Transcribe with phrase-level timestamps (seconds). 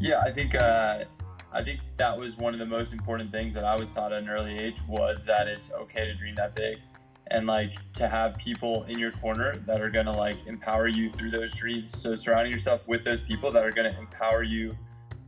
[0.00, 1.04] Yeah, I think uh,
[1.52, 4.22] I think that was one of the most important things that I was taught at
[4.22, 6.78] an early age was that it's okay to dream that big,
[7.26, 11.30] and like to have people in your corner that are gonna like empower you through
[11.30, 11.98] those dreams.
[12.00, 14.74] So surrounding yourself with those people that are gonna empower you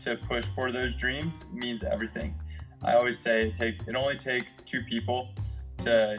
[0.01, 2.35] to push for those dreams means everything.
[2.83, 5.29] I always say it take it only takes two people
[5.79, 6.19] to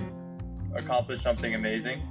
[0.76, 2.04] accomplish something amazing,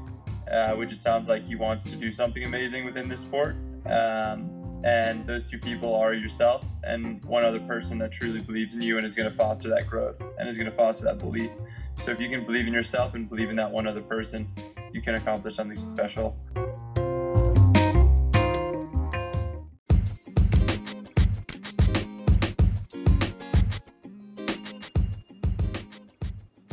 [0.51, 3.55] uh, which it sounds like he wants to do something amazing within this sport.
[3.87, 4.52] Um,
[4.85, 8.97] and those two people are yourself and one other person that truly believes in you
[8.97, 11.51] and is going to foster that growth and is going to foster that belief.
[11.99, 14.49] So if you can believe in yourself and believe in that one other person,
[14.93, 16.37] you can accomplish something special.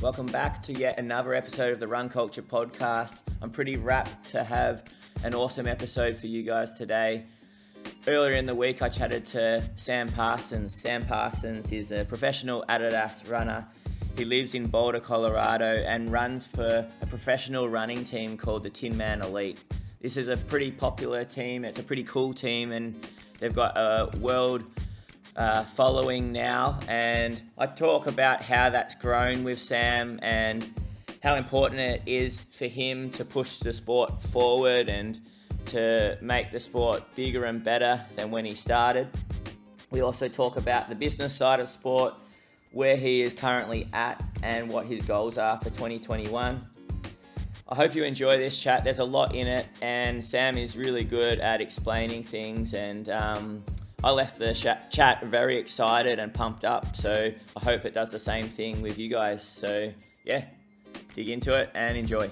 [0.02, 3.20] Welcome back to yet another episode of the Run Culture Podcast.
[3.44, 4.86] I'm pretty rapt to have
[5.24, 7.26] an awesome episode for you guys today.
[8.08, 10.74] Earlier in the week, I chatted to Sam Parsons.
[10.74, 13.68] Sam Parsons is a professional Adidas runner.
[14.18, 18.96] He lives in Boulder, Colorado, and runs for a professional running team called the Tin
[18.96, 19.62] Man Elite.
[20.02, 23.06] This is a pretty popular team, it's a pretty cool team, and
[23.40, 24.64] they've got a world
[25.36, 26.80] uh, following now.
[26.88, 30.66] And I talk about how that's grown with Sam and
[31.22, 35.20] how important it is for him to push the sport forward and
[35.70, 39.08] to make the sport bigger and better than when he started.
[39.92, 42.14] We also talk about the business side of sport,
[42.72, 46.66] where he is currently at, and what his goals are for 2021.
[47.72, 48.84] I hope you enjoy this chat.
[48.84, 52.74] There's a lot in it, and Sam is really good at explaining things.
[52.74, 53.64] And um,
[54.04, 56.96] I left the chat very excited and pumped up.
[56.96, 59.44] So I hope it does the same thing with you guys.
[59.44, 59.92] So,
[60.24, 60.46] yeah,
[61.14, 62.32] dig into it and enjoy.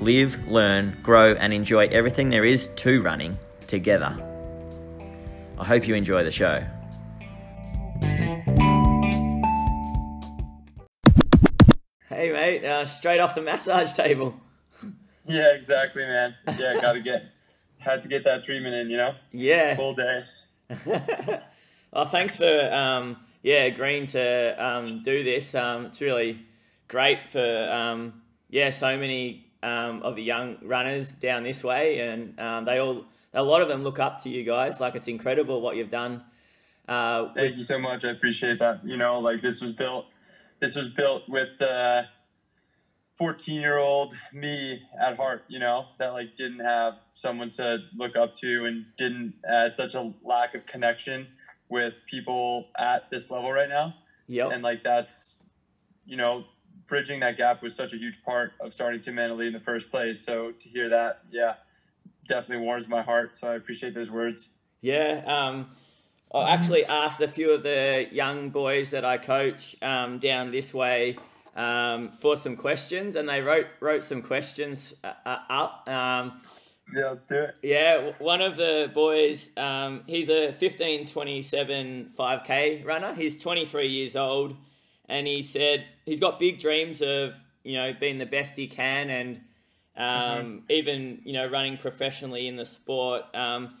[0.00, 4.16] live, learn, grow, and enjoy everything there is to running together.
[5.58, 6.64] I hope you enjoy the show.
[12.08, 14.34] Hey, mate, uh, straight off the massage table.
[15.26, 16.34] Yeah, exactly, man.
[16.58, 17.26] Yeah, got to get,
[17.78, 19.14] had to get that treatment in, you know?
[19.30, 19.76] Yeah.
[19.76, 20.24] Full day.
[21.92, 25.54] well, thanks for, um, yeah, agreeing to um, do this.
[25.54, 26.44] Um, it's really
[26.88, 32.38] great for, um, yeah, so many um, of the young runners down this way, and
[32.40, 34.80] um, they all a lot of them look up to you guys.
[34.80, 36.24] Like it's incredible what you've done.
[36.88, 38.04] Uh, with- Thank you so much.
[38.04, 38.84] I appreciate that.
[38.84, 40.06] You know, like this was built.
[40.60, 42.06] This was built with the
[43.16, 45.44] 14 year old me at heart.
[45.48, 49.94] You know that like didn't have someone to look up to and didn't had such
[49.94, 51.26] a lack of connection
[51.68, 53.94] with people at this level right now.
[54.26, 54.48] Yeah.
[54.48, 55.36] And like that's,
[56.04, 56.44] you know,
[56.90, 59.60] bridging that gap was such a huge part of starting Tin Man Elite in the
[59.60, 60.20] first place.
[60.20, 61.54] So to hear that, yeah,
[62.28, 63.38] definitely warms my heart.
[63.38, 64.50] So I appreciate those words.
[64.82, 65.22] Yeah.
[65.24, 65.70] Um,
[66.34, 70.74] I actually asked a few of the young boys that I coach um, down this
[70.74, 71.16] way
[71.56, 75.88] um, for some questions, and they wrote wrote some questions uh, uh up.
[75.88, 76.40] Um,
[76.94, 77.56] yeah, let's do it.
[77.62, 83.14] Yeah, one of the boys, um, he's a 15 27 5K runner.
[83.14, 84.56] He's 23 years old
[85.10, 87.34] and he said he's got big dreams of
[87.64, 89.40] you know being the best he can and
[89.96, 90.58] um, mm-hmm.
[90.70, 93.22] even you know running professionally in the sport.
[93.34, 93.74] Um,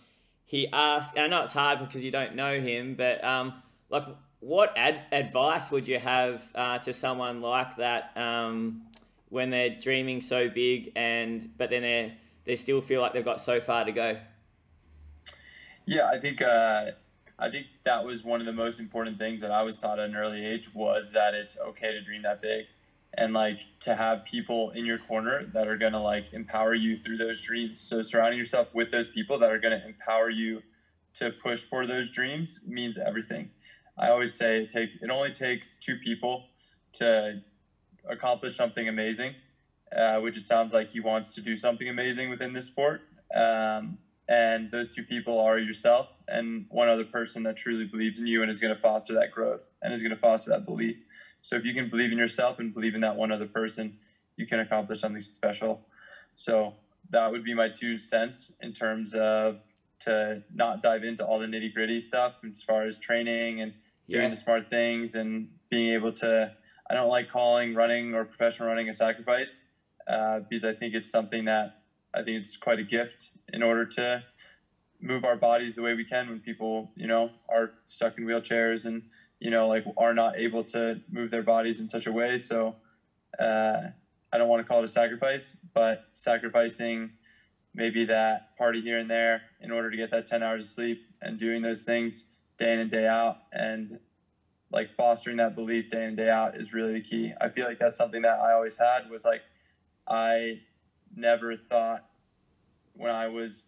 [0.44, 4.02] he asked, I know it's hard because you don't know him, but um, like,
[4.40, 8.82] what ad- advice would you have uh, to someone like that um,
[9.28, 13.40] when they're dreaming so big and but then they they still feel like they've got
[13.40, 14.18] so far to go?
[15.86, 16.42] Yeah, I think.
[16.42, 16.90] Uh
[17.40, 20.10] I think that was one of the most important things that I was taught at
[20.10, 22.66] an early age was that it's okay to dream that big
[23.14, 26.96] and like to have people in your corner that are going to like empower you
[26.96, 27.80] through those dreams.
[27.80, 30.62] So surrounding yourself with those people that are going to empower you
[31.14, 33.50] to push for those dreams means everything.
[33.96, 36.44] I always say it take it only takes two people
[36.94, 37.40] to
[38.08, 39.34] accomplish something amazing,
[39.96, 43.00] uh, which it sounds like he wants to do something amazing within this sport.
[43.34, 43.98] Um,
[44.30, 48.40] and those two people are yourself and one other person that truly believes in you
[48.40, 50.96] and is going to foster that growth and is going to foster that belief
[51.42, 53.98] so if you can believe in yourself and believe in that one other person
[54.40, 55.86] you can accomplish something special.
[56.34, 56.74] So
[57.10, 59.60] that would be my two cents in terms of
[60.00, 63.74] to not dive into all the nitty gritty stuff as far as training and
[64.08, 64.30] doing yeah.
[64.30, 66.54] the smart things and being able to.
[66.88, 69.60] I don't like calling running or professional running a sacrifice
[70.08, 71.82] uh, because I think it's something that
[72.12, 74.24] I think it's quite a gift in order to
[75.00, 78.84] move our bodies the way we can when people, you know, are stuck in wheelchairs
[78.84, 79.02] and,
[79.38, 82.36] you know, like are not able to move their bodies in such a way.
[82.36, 82.76] So
[83.38, 83.88] uh,
[84.32, 87.12] I don't want to call it a sacrifice, but sacrificing
[87.74, 91.02] maybe that party here and there in order to get that 10 hours of sleep
[91.22, 92.26] and doing those things
[92.58, 93.98] day in and day out and
[94.72, 97.32] like fostering that belief day in and day out is really the key.
[97.40, 99.42] I feel like that's something that I always had was like
[100.06, 100.60] I
[101.14, 102.04] never thought
[103.00, 103.64] when I was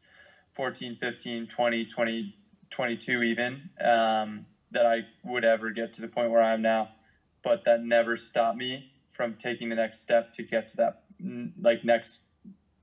[0.55, 2.34] 14, 15, 20, 20,
[2.70, 6.90] 22 even, um, that I would ever get to the point where I am now.
[7.43, 10.94] But that never stopped me from taking the next step to get to that
[11.58, 12.25] like next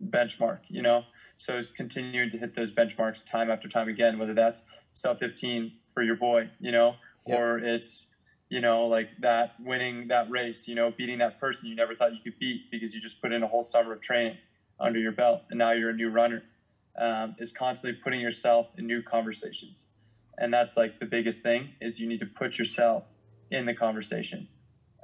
[0.04, 1.06] benchmark, you know?
[1.38, 5.72] So it's continuing to hit those benchmarks time after time again, whether that's sub 15
[5.94, 6.96] for your boy, you know,
[7.26, 8.08] or it's,
[8.50, 12.14] you know, like that winning that race, you know, beating that person you never thought
[12.14, 14.38] you could beat because you just put in a whole summer of training
[14.80, 16.44] under your belt and now you're a new runner
[16.98, 19.88] um, is constantly putting yourself in new conversations.
[20.38, 23.06] And that's like the biggest thing is you need to put yourself
[23.52, 24.48] in the conversation.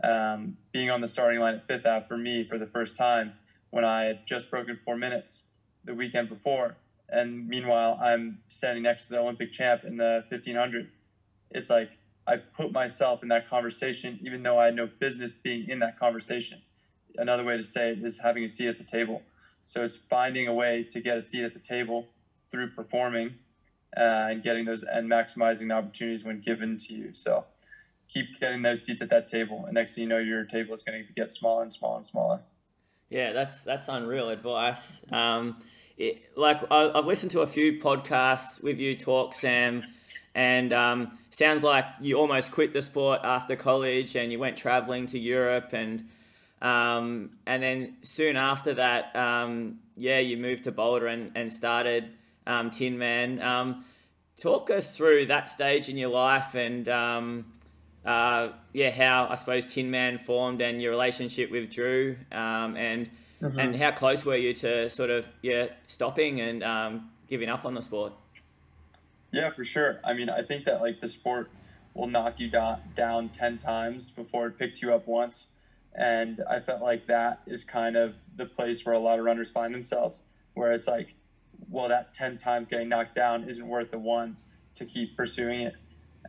[0.03, 3.31] Um, being on the starting line at fifth ave for me for the first time
[3.69, 5.43] when i had just broken four minutes
[5.85, 6.75] the weekend before
[7.09, 10.89] and meanwhile i'm standing next to the olympic champ in the 1500
[11.51, 11.91] it's like
[12.27, 15.97] i put myself in that conversation even though i had no business being in that
[15.97, 16.61] conversation.
[17.17, 19.21] Another way to say it is having a seat at the table
[19.65, 22.07] so it's finding a way to get a seat at the table
[22.49, 23.33] through performing
[23.97, 27.13] uh, and getting those and maximizing the opportunities when given to you.
[27.13, 27.45] So
[28.07, 30.83] keep getting those seats at that table, and next thing you know, your table is
[30.83, 32.39] going to get smaller and smaller and smaller.
[33.09, 35.01] Yeah, that's that's unreal advice.
[35.11, 35.57] Um,
[35.97, 39.83] it, like I, have listened to a few podcasts with you talk, Sam,
[40.35, 45.07] and um, sounds like you almost quit the sport after college and you went traveling
[45.07, 46.07] to Europe and
[46.61, 52.11] um, and then soon after that, um, yeah, you moved to Boulder and, and started
[52.47, 53.41] um, Tin Man.
[53.41, 53.85] Um,
[54.37, 57.45] talk us through that stage in your life and um,
[58.05, 63.09] uh, yeah, how I suppose Tin Man formed and your relationship with Drew um, and
[63.41, 63.59] mm-hmm.
[63.59, 67.81] and how close were you to sort of yeah stopping and giving up on the
[67.81, 68.13] sport?
[69.31, 69.99] Yeah, for sure.
[70.03, 71.51] I mean, I think that like the sport
[71.93, 75.47] will knock you down, down 10 times before it picks you up once.
[75.97, 79.49] And I felt like that is kind of the place where a lot of runners
[79.49, 81.15] find themselves, where it's like,
[81.69, 84.37] well, that 10 times getting knocked down isn't worth the one
[84.75, 85.75] to keep pursuing it.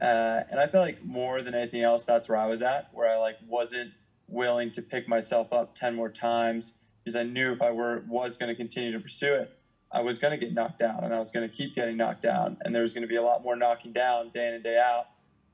[0.00, 3.10] Uh, and I felt like more than anything else, that's where I was at, where
[3.10, 3.92] I like wasn't
[4.28, 8.36] willing to pick myself up 10 more times because I knew if I were was
[8.36, 9.56] going to continue to pursue it,
[9.92, 12.22] I was going to get knocked down and I was going to keep getting knocked
[12.22, 12.56] down.
[12.62, 14.78] And there was going to be a lot more knocking down day in and day
[14.78, 15.06] out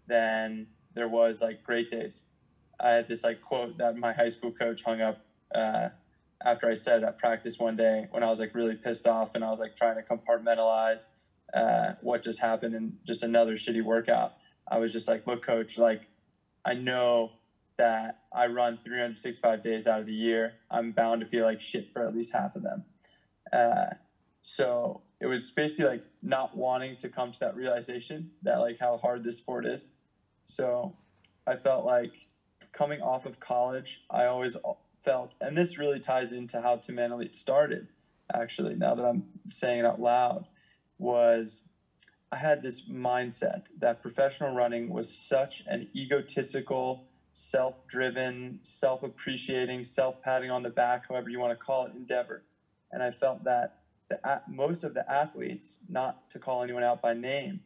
[0.07, 2.25] than there was like great days.
[2.83, 5.25] I had this like quote that my high school coach hung up
[5.55, 5.91] uh,
[6.45, 9.45] after I said at practice one day when I was like really pissed off and
[9.45, 11.07] I was like trying to compartmentalize
[11.55, 14.33] uh, what just happened and just another shitty workout.
[14.69, 16.09] I was just like, look, coach, like
[16.65, 17.33] I know
[17.79, 20.55] that I run 365 days out of the year.
[20.71, 22.85] I'm bound to feel like shit for at least half of them.
[23.53, 23.87] Uh,
[24.43, 28.97] so it was basically like not wanting to come to that realization that like how
[28.99, 29.91] hard this sport is.
[30.47, 30.97] So
[31.47, 32.13] I felt like
[32.73, 34.57] coming off of college, I always
[35.05, 37.89] felt, and this really ties into how Tim Elite started,
[38.33, 40.47] actually, now that I'm saying it out loud,
[40.99, 41.65] was
[42.31, 49.85] I had this mindset that professional running was such an egotistical, self driven, self appreciating,
[49.85, 52.43] self patting on the back, however you want to call it, endeavor.
[52.91, 57.15] And I felt that the, most of the athletes, not to call anyone out by
[57.15, 57.61] name,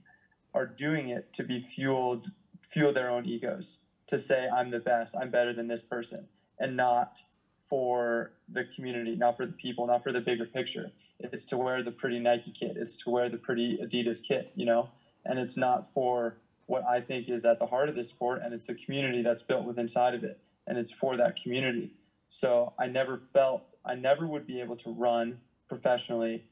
[0.55, 2.31] are doing it to be fueled,
[2.69, 6.77] fuel their own egos to say I'm the best, I'm better than this person, and
[6.77, 7.23] not
[7.69, 10.93] for the community, not for the people, not for the bigger picture.
[11.19, 14.67] It's to wear the pretty Nike kit, it's to wear the pretty Adidas kit, you
[14.67, 14.91] know,
[15.25, 16.37] and it's not for
[16.67, 19.43] what I think is at the heart of this sport, and it's the community that's
[19.43, 21.93] built within inside of it, and it's for that community.
[22.29, 26.45] So I never felt I never would be able to run professionally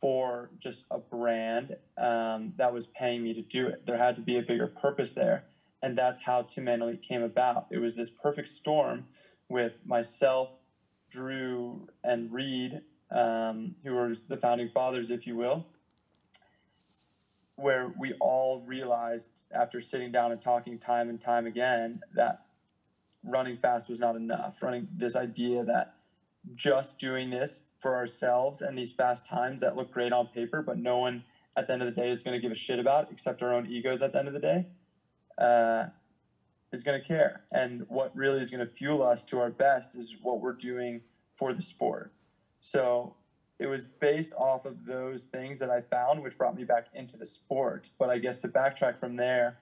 [0.00, 3.86] for just a brand um, that was paying me to do it.
[3.86, 5.44] There had to be a bigger purpose there
[5.82, 7.66] and that's how Tim Elite came about.
[7.70, 9.06] It was this perfect storm
[9.48, 10.50] with myself,
[11.10, 15.66] Drew, and Reed, um, who were the founding fathers, if you will,
[17.56, 22.46] where we all realized after sitting down and talking time and time again that
[23.24, 24.62] running fast was not enough.
[24.62, 25.96] Running this idea that
[26.54, 30.78] just doing this for ourselves and these fast times that look great on paper, but
[30.78, 31.24] no one
[31.56, 33.52] at the end of the day is going to give a shit about except our
[33.52, 34.66] own egos at the end of the day,
[35.38, 35.86] uh,
[36.72, 37.42] is going to care.
[37.52, 41.02] And what really is going to fuel us to our best is what we're doing
[41.34, 42.12] for the sport.
[42.60, 43.16] So
[43.58, 47.16] it was based off of those things that I found, which brought me back into
[47.16, 47.90] the sport.
[47.98, 49.58] But I guess to backtrack from there,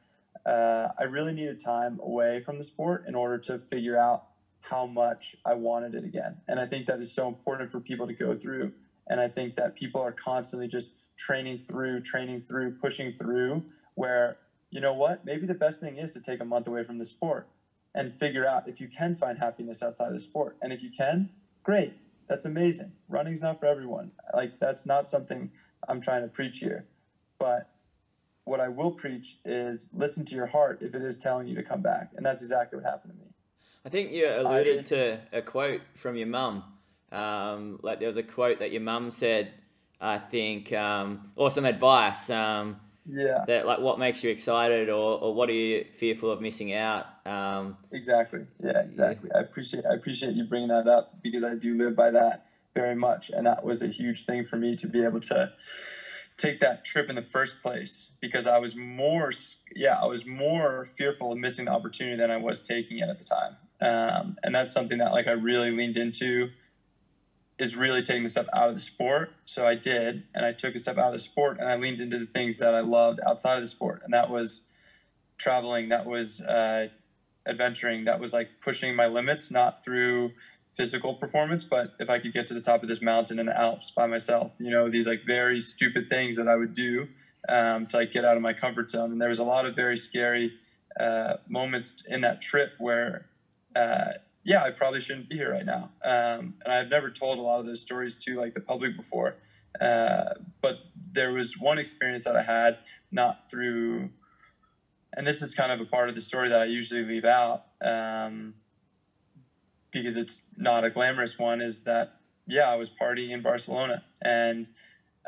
[0.47, 4.25] uh, I really needed time away from the sport in order to figure out
[4.61, 6.37] how much I wanted it again.
[6.49, 8.73] And I think that is so important for people to go through.
[9.09, 14.39] And I think that people are constantly just training through, training through, pushing through, where,
[14.71, 17.05] you know what, maybe the best thing is to take a month away from the
[17.05, 17.49] sport
[17.95, 20.57] and figure out if you can find happiness outside of the sport.
[20.63, 21.31] And if you can,
[21.63, 21.95] great.
[22.29, 22.93] That's amazing.
[23.09, 24.13] Running's not for everyone.
[24.33, 25.51] Like, that's not something
[25.89, 26.87] I'm trying to preach here.
[27.39, 27.69] But
[28.45, 31.63] what I will preach is listen to your heart if it is telling you to
[31.65, 32.11] come back.
[32.17, 33.33] And that's exactly what happened to me.
[33.85, 36.63] I think you alluded to a quote from your mum.
[37.11, 39.53] Um, like there was a quote that your mum said,
[40.01, 42.31] I think, um, or some advice.
[42.31, 42.77] Um,
[43.11, 43.45] yeah.
[43.47, 47.07] That like what makes you excited, or, or what are you fearful of missing out?
[47.27, 48.47] Um, exactly.
[48.63, 48.81] Yeah.
[48.81, 49.31] Exactly.
[49.33, 49.39] Yeah.
[49.39, 52.95] I appreciate I appreciate you bringing that up because I do live by that very
[52.95, 55.53] much, and that was a huge thing for me to be able to
[56.37, 59.31] take that trip in the first place because I was more
[59.77, 63.19] yeah I was more fearful of missing the opportunity than I was taking it at
[63.19, 63.57] the time.
[63.83, 66.51] Um, and that's something that like I really leaned into
[67.61, 69.35] is really taking the step out of the sport.
[69.45, 72.01] So I did, and I took a step out of the sport and I leaned
[72.01, 74.01] into the things that I loved outside of the sport.
[74.03, 74.63] And that was
[75.37, 76.89] traveling, that was uh,
[77.47, 80.31] adventuring, that was like pushing my limits, not through
[80.73, 83.61] physical performance, but if I could get to the top of this mountain in the
[83.61, 87.09] Alps by myself, you know, these like very stupid things that I would do
[87.47, 89.13] um, to like get out of my comfort zone.
[89.13, 90.55] And there was a lot of very scary
[90.99, 93.27] uh, moments in that trip where
[93.77, 95.91] uh, yeah, I probably shouldn't be here right now.
[96.03, 99.37] Um, and I've never told a lot of those stories to like the public before.
[99.81, 100.79] Uh, but
[101.13, 102.79] there was one experience that I had
[103.13, 104.11] not through,
[105.17, 107.67] and this is kind of a part of the story that I usually leave out
[107.81, 108.55] um,
[109.91, 111.61] because it's not a glamorous one.
[111.61, 114.67] Is that yeah, I was partying in Barcelona and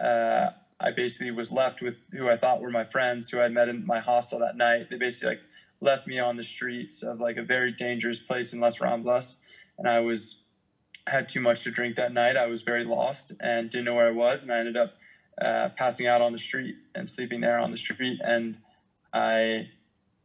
[0.00, 0.50] uh,
[0.80, 3.86] I basically was left with who I thought were my friends who I met in
[3.86, 4.90] my hostel that night.
[4.90, 5.42] They basically like
[5.82, 9.36] left me on the streets of like a very dangerous place in Las Ramblas,
[9.76, 10.42] and I was
[11.06, 12.36] had too much to drink that night.
[12.36, 14.94] I was very lost and didn't know where I was, and I ended up
[15.40, 18.20] uh, passing out on the street and sleeping there on the street.
[18.24, 18.58] And
[19.12, 19.68] I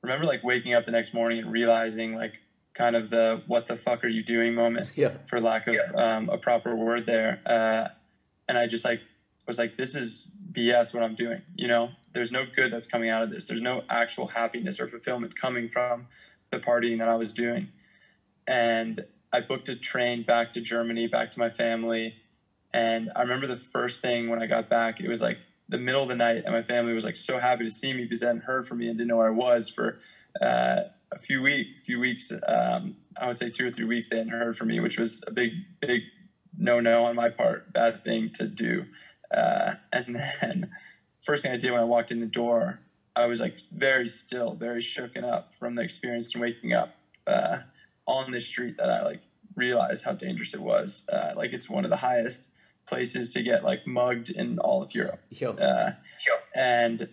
[0.02, 2.40] remember like waking up the next morning and realizing like
[2.76, 5.14] kind of the what the fuck are you doing moment, yeah.
[5.26, 5.92] for lack of yeah.
[5.96, 7.42] um, a proper word there.
[7.46, 7.88] Uh,
[8.48, 9.02] and I just like
[9.48, 11.42] was like, this is BS what I'm doing.
[11.56, 13.48] You know, there's no good that's coming out of this.
[13.48, 16.08] There's no actual happiness or fulfillment coming from
[16.50, 17.70] the partying that I was doing.
[18.48, 22.16] And I booked a train back to Germany, back to my family.
[22.74, 25.38] And I remember the first thing when I got back, it was like
[25.70, 28.04] the middle of the night, and my family was like so happy to see me
[28.04, 30.00] because they hadn't heard from me and didn't know where I was for
[30.42, 32.32] uh, a few week, few weeks.
[32.48, 35.24] Um, I would say two or three weeks they hadn't heard from me, which was
[35.28, 36.02] a big, big
[36.58, 38.86] no no on my part, bad thing to do.
[39.30, 40.72] Uh, and then
[41.22, 42.80] first thing I did when I walked in the door,
[43.16, 46.92] I was like very still, very shooken up from the experience and waking up
[47.26, 47.60] uh,
[48.06, 49.22] on the street that I like
[49.56, 51.04] realized how dangerous it was.
[51.12, 52.52] Uh, like it's one of the highest
[52.88, 55.20] places to get like mugged in all of Europe.
[55.60, 55.92] Uh,
[56.56, 57.08] and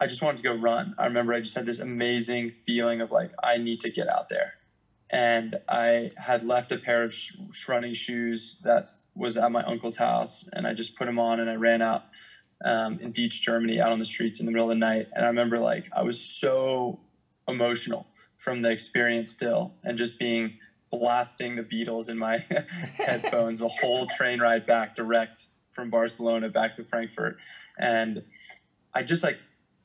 [0.00, 0.94] I just wanted to go run.
[0.98, 4.28] I remember I just had this amazing feeling of like I need to get out
[4.28, 4.54] there.
[5.10, 7.32] And I had left a pair of sh-
[7.68, 11.48] running shoes that was at my uncle's house, and I just put him on and
[11.48, 12.04] I ran out
[12.64, 15.08] um, in Diez, Germany, out on the streets in the middle of the night.
[15.14, 17.00] And I remember like I was so
[17.46, 18.06] emotional
[18.38, 20.58] from the experience still, and just being
[20.90, 22.38] blasting the Beatles in my
[22.96, 27.38] headphones the whole train ride back direct from Barcelona back to Frankfurt,
[27.78, 28.22] and
[28.92, 29.38] I just like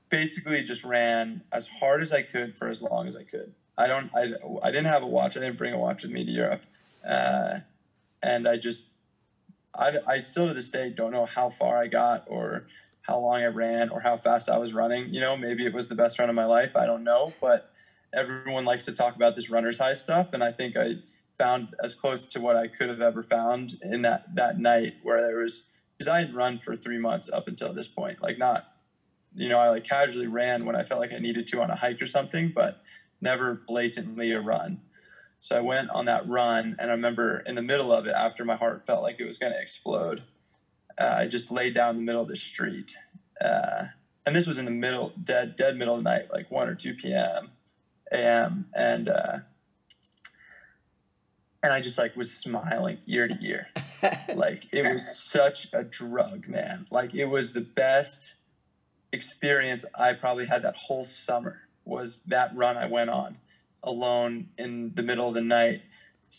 [0.09, 3.53] basically just ran as hard as I could for as long as I could.
[3.77, 5.37] I don't I, I didn't have a watch.
[5.37, 6.63] I didn't bring a watch with me to Europe.
[7.07, 7.59] Uh,
[8.21, 8.87] and I just
[9.77, 12.63] I, I still to this day don't know how far I got or
[13.01, 15.13] how long I ran or how fast I was running.
[15.13, 16.75] You know, maybe it was the best run of my life.
[16.75, 17.63] I don't know, but
[18.13, 20.95] everyone likes to talk about this runner's high stuff, and I think I
[21.37, 25.21] found as close to what I could have ever found in that that night where
[25.21, 25.63] there was
[25.97, 28.63] because I had run for three months up until this point, like not,
[29.33, 31.75] you know, I like casually ran when I felt like I needed to on a
[31.75, 32.75] hike or something, but
[33.21, 34.79] never blatantly a run.
[35.39, 38.43] So I went on that run, and I remember in the middle of it, after
[38.43, 40.23] my heart felt like it was going to explode,
[40.99, 42.95] uh, I just laid down in the middle of the street.
[43.39, 43.85] Uh,
[44.25, 46.75] and this was in the middle, dead, dead middle of the night, like 1 or
[46.75, 47.51] 2 p.m.,
[48.11, 48.65] a.m.
[48.75, 49.39] And uh,
[51.61, 53.67] and I just like was smiling ear to ear.
[54.35, 56.87] like it was such a drug, man.
[56.89, 58.33] Like it was the best
[59.11, 63.37] experience I probably had that whole summer was that run I went on
[63.83, 65.81] alone in the middle of the night,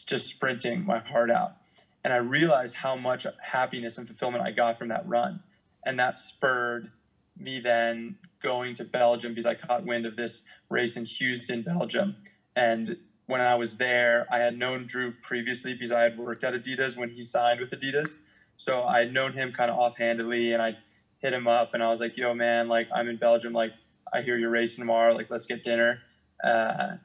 [0.06, 1.56] just sprinting my heart out.
[2.04, 5.42] And I realized how much happiness and fulfillment I got from that run.
[5.84, 6.90] And that spurred
[7.36, 12.16] me then going to Belgium because I caught wind of this race in Heusden, Belgium.
[12.56, 16.54] And when I was there, I had known Drew previously because I had worked at
[16.54, 18.16] Adidas when he signed with Adidas.
[18.56, 20.76] So I had known him kind of offhandedly and I
[21.18, 23.52] hit him up and I was like, yo, man, like I'm in Belgium.
[23.52, 23.72] Like
[24.12, 25.14] I hear you're racing tomorrow.
[25.14, 26.00] Like let's get dinner.
[26.42, 26.96] Uh,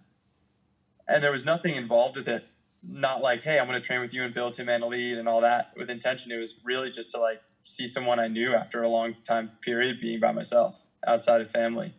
[1.07, 2.45] and there was nothing involved with it.
[2.88, 5.27] Not like, hey, I'm going to train with you and build Tin Man Elite and
[5.27, 6.31] all that with intention.
[6.31, 10.00] It was really just to like see someone I knew after a long time period
[10.00, 11.93] being by myself outside of family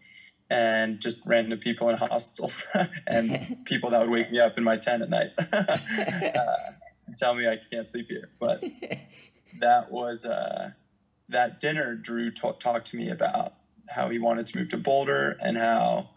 [0.49, 2.63] and just random people in hostels
[3.07, 6.57] and people that would wake me up in my tent at night uh,
[7.17, 8.31] tell me I can't sleep here.
[8.39, 8.63] But
[9.61, 10.71] that was uh,
[11.29, 11.95] that dinner.
[11.95, 13.55] Drew t- talked to me about
[13.89, 16.11] how he wanted to move to Boulder and how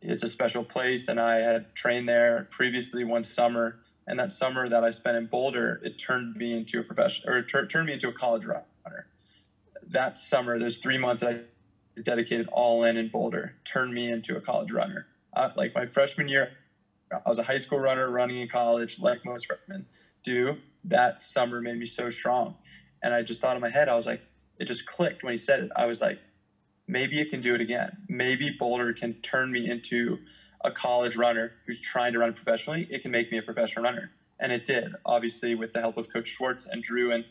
[0.00, 1.08] it's a special place.
[1.08, 3.80] And I had trained there previously one summer.
[4.06, 7.38] And that summer that I spent in Boulder, it turned me into a professional, or
[7.38, 8.64] it t- turned me into a college runner.
[9.90, 11.40] That summer, there's three months I
[12.02, 15.06] dedicated all in in Boulder, turned me into a college runner.
[15.34, 16.52] Uh, like my freshman year,
[17.12, 19.86] I was a high school runner running in college, like most freshmen
[20.22, 20.58] do.
[20.84, 22.56] That summer made me so strong.
[23.02, 24.22] And I just thought in my head, I was like,
[24.58, 25.70] it just clicked when he said it.
[25.76, 26.18] I was like,
[26.88, 27.98] maybe it can do it again.
[28.08, 30.18] Maybe Boulder can turn me into
[30.64, 32.88] a college runner who's trying to run professionally.
[32.90, 34.10] It can make me a professional runner.
[34.40, 37.24] And it did, obviously, with the help of Coach Schwartz and Drew and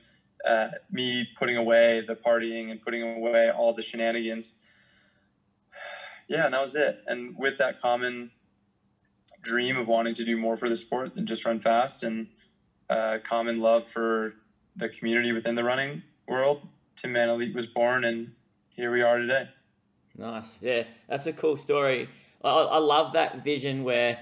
[0.45, 4.53] uh, me putting away the partying and putting away all the shenanigans.
[6.29, 7.05] Yeah, and that was it.
[7.07, 8.31] And with that common
[9.41, 12.27] dream of wanting to do more for the sport than just run fast and
[12.89, 14.33] uh, common love for
[14.75, 16.67] the community within the running world,
[16.97, 18.33] Tin Man Elite was born, and
[18.77, 19.49] here we are today.
[20.17, 20.59] Nice.
[20.61, 22.07] Yeah, that's a cool story.
[22.43, 24.19] I, I love that vision where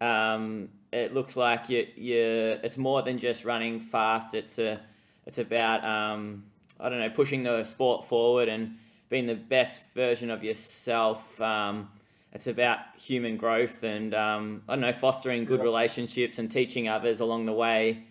[0.00, 4.34] um, it looks like you, you, it's more than just running fast.
[4.34, 4.80] It's a
[5.26, 6.44] it's about um,
[6.78, 8.76] I don't know pushing the sport forward and
[9.08, 11.40] being the best version of yourself.
[11.40, 11.88] Um,
[12.32, 17.20] it's about human growth and um, I don't know fostering good relationships and teaching others
[17.20, 18.04] along the way.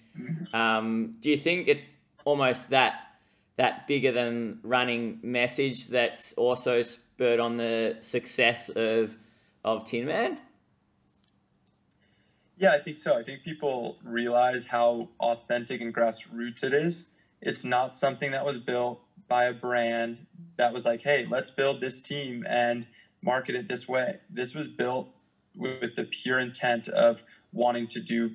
[0.53, 1.87] Um, do you think it's
[2.25, 2.93] almost that
[3.55, 9.17] that bigger than running message that's also spurred on the success of
[9.63, 10.37] of Tin Man?
[12.57, 13.17] Yeah, I think so.
[13.17, 17.11] I think people realize how authentic and grassroots it is.
[17.41, 20.25] It's not something that was built by a brand
[20.57, 22.85] that was like, hey, let's build this team and
[23.21, 24.19] market it this way.
[24.29, 25.09] This was built
[25.55, 28.31] with the pure intent of wanting to do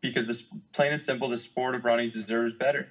[0.00, 2.88] because this plain and simple the sport of running deserves better.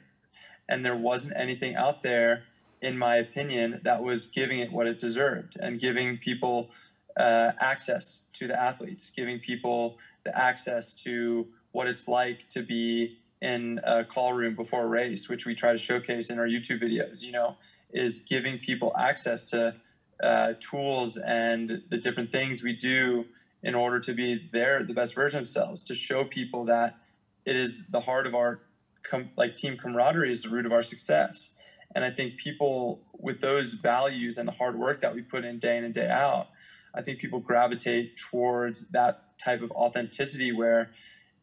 [0.70, 2.44] And there wasn't anything out there
[2.82, 6.70] in my opinion that was giving it what it deserved and giving people
[7.18, 13.18] uh, access to the athletes, giving people the access to what it's like to be
[13.42, 16.82] in a call room before a race, which we try to showcase in our YouTube
[16.82, 17.56] videos, you know,
[17.92, 19.76] is giving people access to
[20.22, 23.26] uh, tools and the different things we do
[23.64, 26.98] in order to be their the best version of themselves, to show people that
[27.46, 28.60] it is the heart of our
[29.04, 31.50] com- like team camaraderie is the root of our success.
[31.96, 35.60] And I think people with those values and the hard work that we put in
[35.60, 36.50] day in and day out,
[36.94, 40.92] I think people gravitate towards that type of authenticity where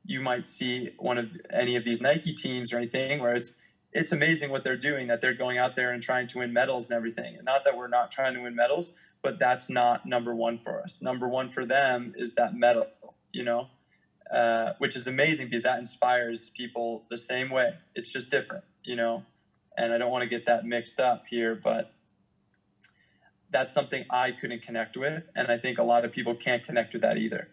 [0.04, 3.56] you might see one of any of these Nike teams or anything where it's
[3.92, 6.88] it's amazing what they're doing that they're going out there and trying to win medals
[6.88, 7.36] and everything.
[7.36, 8.92] And Not that we're not trying to win medals,
[9.22, 11.00] but that's not number one for us.
[11.00, 12.86] Number one for them is that medal,
[13.32, 13.68] you know,
[14.30, 17.74] uh, which is amazing because that inspires people the same way.
[17.94, 19.24] It's just different, you know.
[19.76, 21.90] And I don't want to get that mixed up here, but
[23.50, 26.92] that's something I couldn't connect with, and I think a lot of people can't connect
[26.92, 27.48] with that either.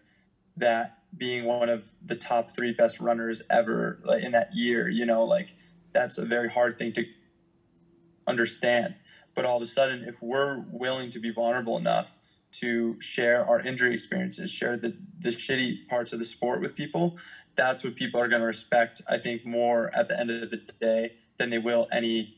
[0.56, 5.06] That being one of the top three best runners ever like, in that year, you
[5.06, 5.54] know, like
[5.92, 7.04] that's a very hard thing to
[8.26, 8.96] understand.
[9.34, 12.16] But all of a sudden, if we're willing to be vulnerable enough
[12.60, 17.16] to share our injury experiences, share the, the shitty parts of the sport with people,
[17.56, 20.60] that's what people are going to respect, I think, more at the end of the
[20.80, 22.36] day than they will any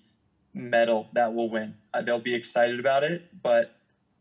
[0.55, 1.75] medal that will win.
[1.93, 3.77] Uh, they'll be excited about it, but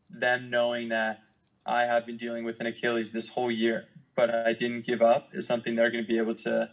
[0.09, 1.21] them knowing that
[1.65, 5.29] I have been dealing with an Achilles this whole year but I didn't give up
[5.33, 6.71] is something they're going to be able to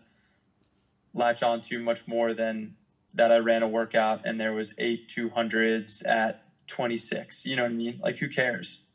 [1.13, 2.77] latch on to much more than
[3.15, 7.45] that I ran a workout and there was eight 200s at 26.
[7.45, 8.01] You know what I mean?
[8.03, 8.87] Like who cares?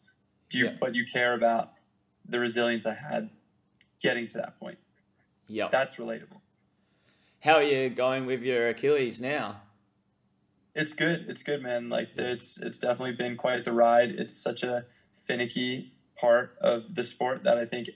[0.50, 0.78] Do you, yeah.
[0.80, 1.74] but you care about
[2.28, 3.30] the resilience I had
[4.02, 4.78] getting to that point.
[5.48, 5.70] Yeah.
[5.72, 6.42] That's relatable.
[7.40, 9.62] How are you going with your Achilles now?
[10.76, 11.26] It's good.
[11.28, 11.90] It's good, man.
[11.90, 14.12] Like it's it's definitely been quite the ride.
[14.12, 14.86] It's such a
[15.26, 17.90] finicky part of the sport that I think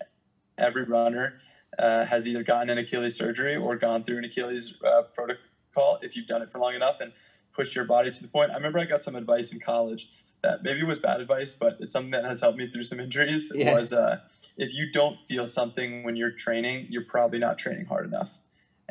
[0.58, 1.40] every runner
[1.78, 6.16] uh, has either gotten an Achilles surgery or gone through an Achilles uh, protocol if
[6.16, 7.14] you've done it for long enough and
[7.54, 8.52] pushed your body to the point.
[8.52, 10.10] I remember I got some advice in college
[10.44, 13.52] that maybe was bad advice, but it's something that has helped me through some injuries.
[13.54, 13.76] Yeah.
[13.76, 14.20] Was uh,
[14.58, 18.38] if you don't feel something when you're training, you're probably not training hard enough,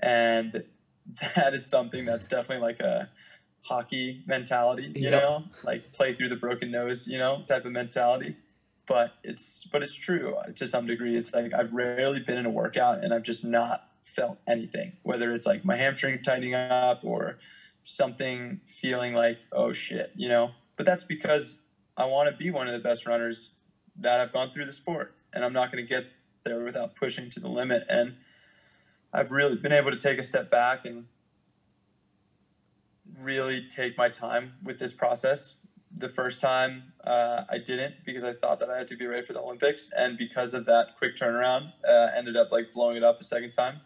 [0.03, 0.65] and
[1.35, 3.09] that is something that's definitely like a
[3.63, 5.23] hockey mentality, you yep.
[5.23, 8.37] know, like play through the broken nose, you know, type of mentality.
[8.87, 11.17] But it's but it's true to some degree.
[11.17, 15.33] It's like I've rarely been in a workout and I've just not felt anything, whether
[15.33, 17.39] it's like my hamstring tightening up or
[17.83, 20.51] something feeling like oh shit, you know.
[20.81, 21.59] But that's because
[21.99, 23.53] I want to be one of the best runners
[23.97, 26.07] that I've gone through the sport, and I'm not going to get
[26.43, 27.85] there without pushing to the limit.
[27.91, 28.15] And
[29.13, 31.05] I've really been able to take a step back and
[33.21, 35.59] really take my time with this process.
[35.95, 39.27] The first time uh, I didn't because I thought that I had to be ready
[39.27, 43.05] for the Olympics, and because of that quick turnaround, uh, ended up like blowing it
[43.05, 43.83] up a second time.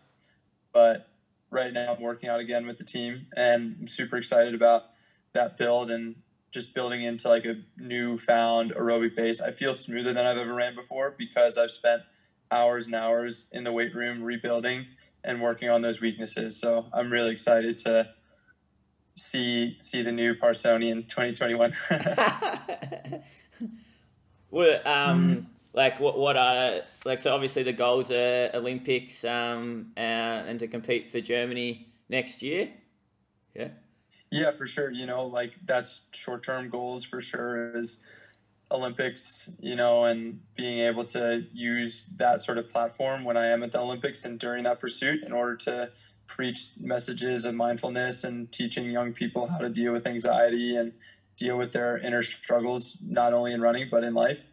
[0.72, 1.09] But
[1.50, 4.85] right now, I'm working out again with the team, and I'm super excited about
[5.33, 6.14] that build and
[6.54, 9.40] just building into like a newfound aerobic base.
[9.40, 12.02] I feel smoother than I've ever ran before because I've spent
[12.50, 14.86] hours and hours in the weight room rebuilding
[15.24, 16.56] and working on those weaknesses.
[16.56, 18.10] So I'm really excited to
[19.16, 21.74] see see the new Parsoni in 2021.
[24.50, 25.44] well, um, mm.
[25.72, 30.68] like what what are like so obviously the goals are Olympics um, uh, and to
[30.68, 32.68] compete for Germany next year.
[33.56, 33.70] Yeah.
[34.34, 34.90] Yeah, for sure.
[34.90, 38.02] You know, like that's short term goals for sure is
[38.68, 43.62] Olympics, you know, and being able to use that sort of platform when I am
[43.62, 45.90] at the Olympics and during that pursuit in order to
[46.26, 50.94] preach messages of mindfulness and teaching young people how to deal with anxiety and
[51.36, 54.46] deal with their inner struggles, not only in running, but in life.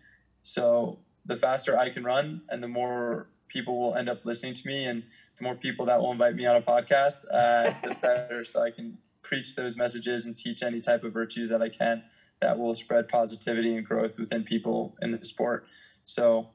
[0.43, 4.67] So the faster I can run and the more people will end up listening to
[4.67, 5.01] me and
[5.37, 8.45] the more people that will invite me on a podcast, uh, the better.
[8.45, 12.03] So I can preach those messages and teach any type of virtues that I can
[12.41, 15.65] that will spread positivity and growth within people in the sport.
[16.05, 16.49] So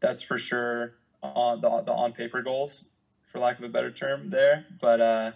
[0.00, 2.84] that's for sure on the, the on paper goals
[3.30, 4.66] for lack of a better term there.
[4.80, 5.32] But uh,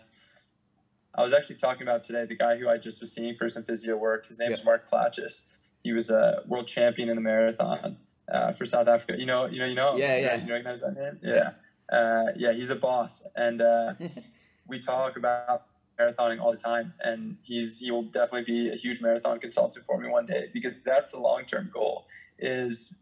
[1.14, 3.64] I was actually talking about today the guy who I just was seeing for some
[3.64, 4.26] physio work.
[4.26, 4.64] His name yeah.
[4.64, 5.42] Mark Plaatjes.
[5.82, 7.96] He was a world champion in the marathon
[8.30, 9.18] uh, for South Africa.
[9.18, 9.96] You know, you know, you know.
[9.96, 10.44] Yeah, yeah.
[10.44, 11.18] You recognize that name?
[11.22, 11.52] Yeah,
[11.90, 12.52] uh, yeah.
[12.52, 13.94] He's a boss, and uh,
[14.68, 15.64] we talk about
[16.00, 16.94] marathoning all the time.
[17.00, 20.74] And he's he will definitely be a huge marathon consultant for me one day because
[20.82, 22.06] that's the long term goal.
[22.38, 22.98] Is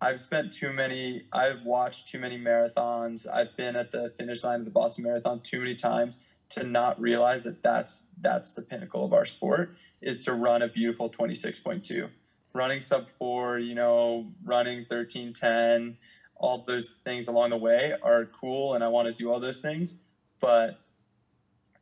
[0.00, 3.26] I've spent too many, I've watched too many marathons.
[3.28, 6.18] I've been at the finish line of the Boston Marathon too many times
[6.50, 10.68] to not realize that that's that's the pinnacle of our sport is to run a
[10.68, 12.08] beautiful 26.2
[12.54, 15.98] running sub 4 you know running 1310
[16.36, 19.60] all those things along the way are cool and i want to do all those
[19.60, 19.96] things
[20.40, 20.80] but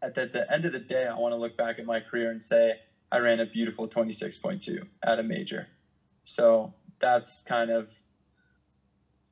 [0.02, 2.30] at the, the end of the day i want to look back at my career
[2.30, 2.80] and say
[3.10, 5.68] i ran a beautiful 26.2 at a major
[6.24, 7.90] so that's kind of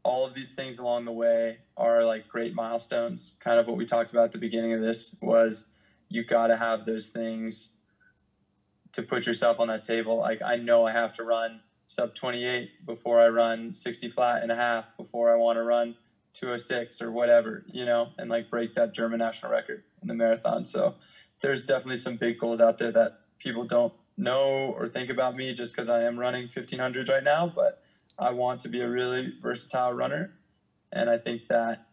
[0.05, 3.37] all of these things along the way are like great milestones.
[3.40, 5.72] Kind of what we talked about at the beginning of this was
[6.09, 7.77] you got to have those things
[8.92, 10.18] to put yourself on that table.
[10.18, 14.53] Like I know I have to run sub 28 before I run 60 flat and
[14.53, 15.96] a half before I want to run
[16.35, 20.64] 206 or whatever, you know, and like break that German national record in the marathon.
[20.64, 20.95] So
[21.40, 25.53] there's definitely some big goals out there that people don't know or think about me
[25.53, 27.83] just because I am running 1500s right now, but
[28.19, 30.35] I want to be a really versatile runner.
[30.93, 31.87] And I think that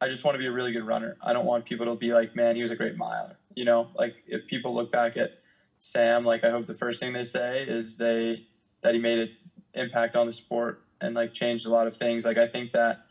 [0.00, 1.16] I just want to be a really good runner.
[1.22, 3.38] I don't want people to be like, man, he was a great miler.
[3.54, 5.38] You know, like if people look back at
[5.78, 8.46] Sam, like I hope the first thing they say is they
[8.82, 9.30] that he made an
[9.74, 12.24] impact on the sport and like changed a lot of things.
[12.24, 13.06] Like I think that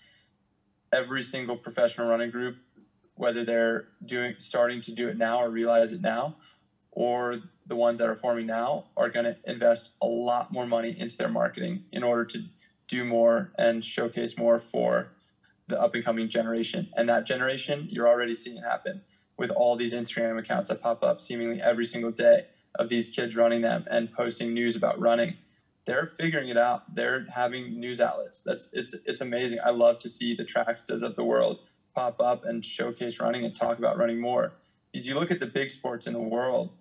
[0.94, 2.58] every single professional running group,
[3.16, 6.36] whether they're doing starting to do it now or realize it now,
[6.92, 10.94] or the ones that are forming now are going to invest a lot more money
[10.98, 12.44] into their marketing in order to
[12.88, 15.12] do more and showcase more for
[15.68, 16.90] the up and coming generation.
[16.96, 19.02] And that generation, you're already seeing it happen
[19.38, 23.36] with all these Instagram accounts that pop up seemingly every single day of these kids
[23.36, 25.36] running them and posting news about running.
[25.86, 26.94] They're figuring it out.
[26.94, 28.42] They're having news outlets.
[28.42, 29.60] That's it's it's amazing.
[29.64, 31.60] I love to see the tracks does of the world
[31.94, 34.54] pop up and showcase running and talk about running more.
[34.92, 36.76] Because you look at the big sports in the world,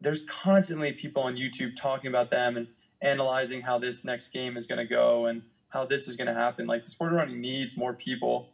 [0.00, 2.68] there's constantly people on YouTube talking about them and
[3.00, 6.34] analyzing how this next game is going to go and how this is going to
[6.34, 6.66] happen.
[6.66, 8.50] Like the sport of running needs more people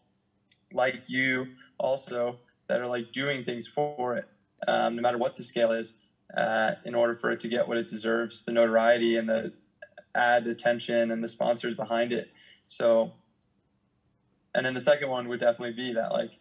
[0.72, 2.38] like you also
[2.68, 4.28] that are like doing things for it,
[4.66, 5.94] um, no matter what the scale is,
[6.36, 9.52] uh, in order for it to get what it deserves, the notoriety and the
[10.14, 12.30] ad attention and the sponsors behind it.
[12.66, 13.12] So,
[14.58, 16.36] and then the second one would definitely be that like,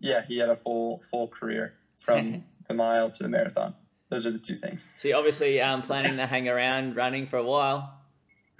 [0.00, 3.76] yeah, he had a full full career from the mile to the marathon.
[4.08, 4.88] Those are the two things.
[4.96, 7.94] So you're obviously um, planning to hang around running for a while.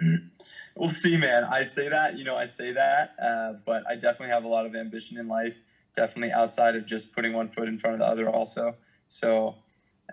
[0.76, 1.42] we'll see, man.
[1.42, 4.64] I say that, you know, I say that, uh, but I definitely have a lot
[4.64, 5.58] of ambition in life.
[5.96, 8.76] Definitely outside of just putting one foot in front of the other, also.
[9.08, 9.56] So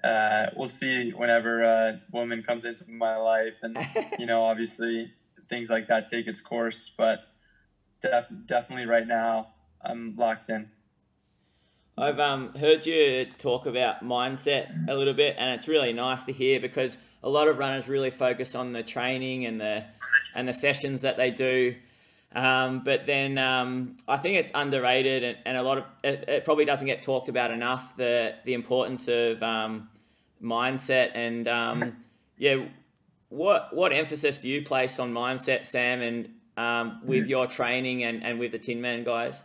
[0.03, 3.77] uh, we'll see whenever a woman comes into my life, and
[4.17, 5.11] you know, obviously
[5.49, 6.91] things like that take its course.
[6.97, 7.19] But
[8.09, 9.49] def- definitely, right now,
[9.81, 10.69] I'm locked in.
[11.97, 16.33] I've um, heard you talk about mindset a little bit, and it's really nice to
[16.33, 19.85] hear because a lot of runners really focus on the training and the
[20.33, 21.75] and the sessions that they do.
[22.33, 26.45] Um, but then um, I think it's underrated, and, and a lot of it, it,
[26.45, 27.95] probably doesn't get talked about enough.
[27.95, 29.89] The the importance of um,
[30.43, 32.03] mindset and um,
[32.37, 32.65] yeah,
[33.29, 38.23] what what emphasis do you place on mindset, Sam, and um, with your training and,
[38.23, 39.41] and with the Tin Man guys?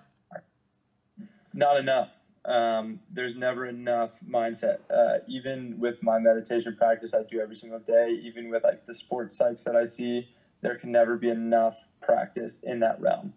[1.52, 2.10] Not enough
[2.44, 4.78] um, there's never enough mindset.
[4.90, 8.94] Uh, even with my meditation practice I do every single day, even with like the
[8.94, 10.28] sports psychs that I see,
[10.62, 13.34] there can never be enough practice in that realm.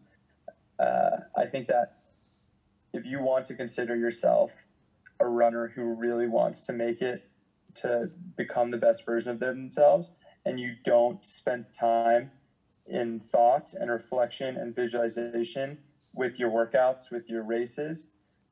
[0.79, 1.97] Uh, I think that
[2.93, 4.51] if you want to consider yourself
[5.19, 7.29] a runner who really wants to make it
[7.75, 10.11] to become the best version of themselves,
[10.45, 12.31] and you don't spend time
[12.87, 15.77] in thought and reflection and visualization
[16.13, 18.07] with your workouts, with your races,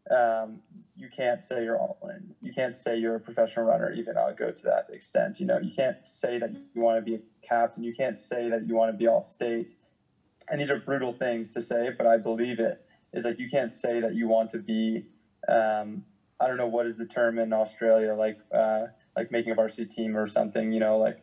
[0.09, 0.59] um,
[0.95, 2.33] you can't say you're all in.
[2.41, 5.39] You can't say you're a professional runner, even I'll go to that extent.
[5.39, 7.83] You know, you can't say that you want to be a captain.
[7.83, 9.75] You can't say that you want to be all state.
[10.49, 12.81] And these are brutal things to say, but I believe it.
[13.13, 15.05] Is like you can't say that you want to be.
[15.47, 16.03] Um,
[16.39, 19.85] I don't know what is the term in Australia, like uh, like making a varsity
[19.85, 20.71] team or something.
[20.71, 21.19] You know, like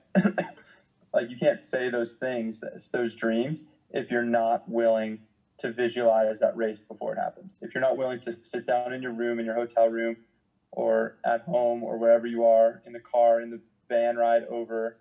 [1.19, 5.19] like you can't say those things, those dreams, if you're not willing
[5.59, 7.59] to visualize that race before it happens.
[7.61, 10.19] If you're not willing to sit down in your room, in your hotel room,
[10.71, 14.99] or at home, or wherever you are, in the car, in the van ride over,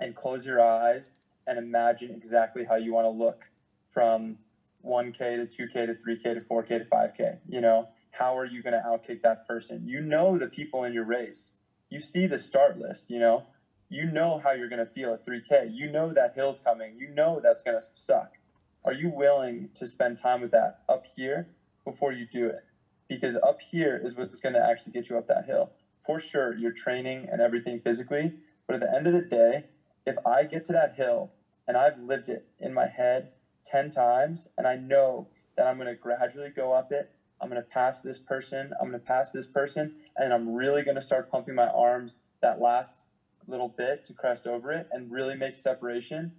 [0.00, 1.12] and close your eyes
[1.46, 3.50] and imagine exactly how you want to look
[3.88, 4.36] from
[4.84, 7.38] 1K to 2K to 3K to 4K to 5K.
[7.48, 9.86] You know, how are you going to outkick that person?
[9.86, 11.52] You know the people in your race.
[11.88, 13.44] You see the start list, you know,
[13.90, 15.68] you know how you're going to feel at 3K.
[15.74, 16.96] You know that hill's coming.
[16.96, 18.38] You know that's going to suck
[18.84, 21.48] are you willing to spend time with that up here
[21.84, 22.64] before you do it?
[23.08, 25.72] Because up here is what's going to actually get you up that hill.
[26.06, 28.34] For sure, you're training and everything physically,
[28.66, 29.66] but at the end of the day,
[30.06, 31.32] if I get to that hill
[31.68, 33.32] and I've lived it in my head
[33.66, 37.62] 10 times and I know that I'm going to gradually go up it, I'm going
[37.62, 41.02] to pass this person, I'm going to pass this person, and I'm really going to
[41.02, 43.04] start pumping my arms that last
[43.50, 46.32] little bit to crest over it and really make separation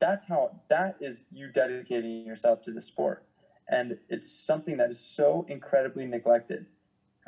[0.00, 3.24] that's how that is you dedicating yourself to the sport.
[3.68, 6.66] And it's something that is so incredibly neglected.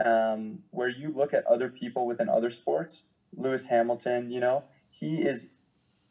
[0.03, 3.05] Um, where you look at other people within other sports
[3.37, 5.51] lewis hamilton you know he is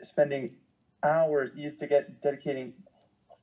[0.02, 0.52] spending
[1.04, 2.74] hours he used to get dedicating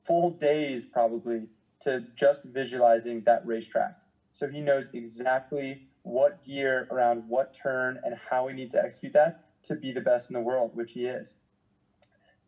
[0.05, 1.47] full days probably
[1.81, 3.95] to just visualizing that racetrack.
[4.33, 9.13] So he knows exactly what gear around what turn and how we need to execute
[9.13, 11.27] that to be the best in the world which he is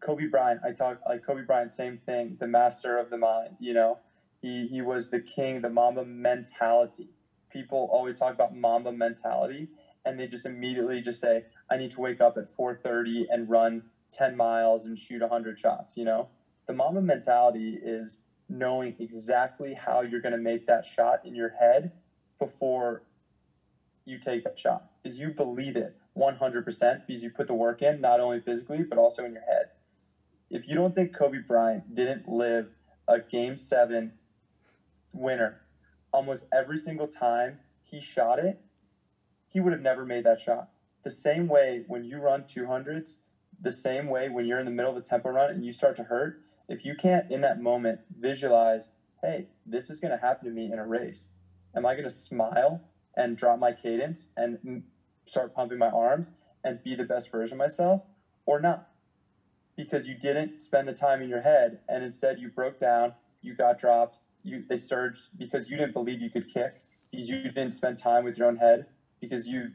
[0.02, 3.74] Kobe Bryant, I talk like Kobe Bryant, same thing, the master of the mind, you
[3.74, 4.00] know.
[4.41, 7.10] He he was the king, the Mamba mentality.
[7.50, 9.69] People always talk about Mamba mentality
[10.06, 13.84] and they just immediately just say, I need to wake up at 4:30 and run
[14.13, 16.30] 10 miles and shoot 100 shots, you know.
[16.67, 18.19] The Mamba mentality is
[18.50, 21.91] knowing exactly how you're going to make that shot in your head
[22.39, 23.04] before
[24.06, 24.84] you take that shot.
[25.04, 28.97] Is you believe it 100% because you put the work in, not only physically, but
[28.99, 29.67] also in your head
[30.49, 32.75] if you don't think Kobe Bryant didn't live
[33.08, 34.13] a game seven
[35.13, 35.60] winner
[36.12, 38.60] almost every single time he shot it,
[39.47, 40.67] he would have never made that shot.
[41.03, 43.17] The same way when you run 200s,
[43.60, 45.95] the same way when you're in the middle of the tempo run and you start
[45.97, 46.36] to hurt,
[46.67, 48.89] if you can't in that moment visualize,
[49.21, 51.29] hey, this is going to happen to me in a race,
[51.75, 52.82] am I going to smile
[53.15, 54.84] and drop my cadence and
[55.30, 58.02] start pumping my arms and be the best version of myself
[58.46, 58.89] or not?
[59.80, 63.56] because you didn't spend the time in your head and instead you broke down, you
[63.56, 67.72] got dropped, you they surged because you didn't believe you could kick, because you didn't
[67.72, 68.88] spend time with your own head,
[69.22, 69.70] because you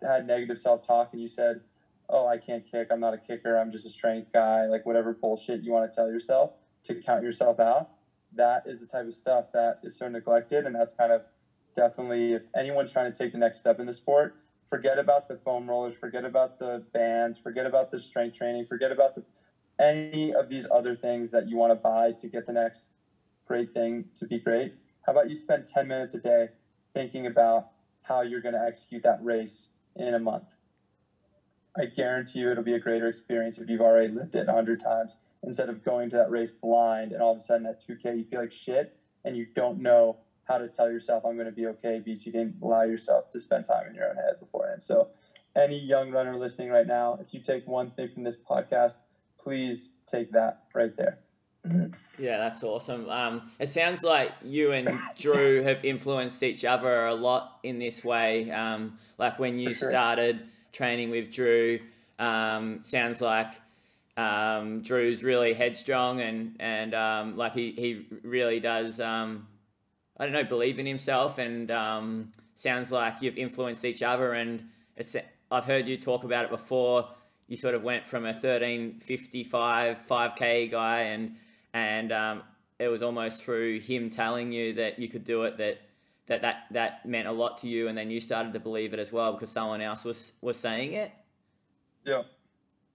[0.00, 1.60] had negative self talk and you said,
[2.08, 5.12] Oh, I can't kick, I'm not a kicker, I'm just a strength guy, like whatever
[5.12, 6.52] bullshit you want to tell yourself
[6.84, 7.88] to count yourself out.
[8.36, 10.66] that is the type of stuff that is so neglected.
[10.66, 11.22] And that's kind of
[11.74, 14.36] definitely, if anyone's trying to take the next step in the sport,
[14.70, 18.92] forget about the foam rollers, forget about the bands, forget about the strength training, forget
[18.92, 19.24] about the
[19.78, 22.94] any of these other things that you want to buy to get the next
[23.46, 24.74] great thing to be great.
[25.06, 26.48] How about you spend 10 minutes a day
[26.94, 27.68] thinking about
[28.02, 30.56] how you're going to execute that race in a month?
[31.76, 35.16] I guarantee you it'll be a greater experience if you've already lived it 100 times
[35.44, 38.24] instead of going to that race blind and all of a sudden at 2K you
[38.24, 40.16] feel like shit and you don't know
[40.48, 43.40] how to tell yourself I'm going to be okay because you didn't allow yourself to
[43.40, 44.82] spend time in your own head beforehand.
[44.82, 45.08] So,
[45.54, 48.98] any young runner listening right now, if you take one thing from this podcast,
[49.38, 51.18] please take that right there.
[52.18, 53.08] Yeah, that's awesome.
[53.08, 58.04] Um, it sounds like you and Drew have influenced each other a lot in this
[58.04, 58.50] way.
[58.50, 59.90] Um, like when you sure.
[59.90, 61.80] started training with Drew,
[62.18, 63.54] um, sounds like
[64.16, 69.46] um, Drew's really headstrong and and um, like he, he really does um,
[70.18, 74.64] I don't know believe in himself and um, sounds like you've influenced each other and
[75.50, 77.08] I've heard you talk about it before.
[77.46, 81.36] You sort of went from a 1355 5k guy and
[81.72, 82.42] and um,
[82.78, 85.82] it was almost through him telling you that you could do it that
[86.26, 88.98] that that that meant a lot to you and then you started to believe it
[88.98, 91.12] as well because someone else was was saying it?
[92.04, 92.22] Yeah.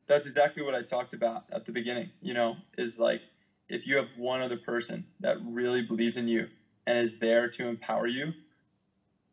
[0.05, 3.21] That's exactly what I talked about at the beginning, you know, is like
[3.69, 6.49] if you have one other person that really believes in you
[6.85, 8.33] and is there to empower you,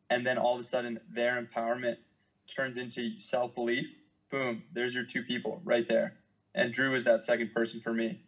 [0.09, 1.97] and then all of a sudden their empowerment
[2.47, 3.95] turns into self belief,
[4.31, 6.15] boom, there's your two people right there.
[6.55, 8.21] And Drew is that second person for me,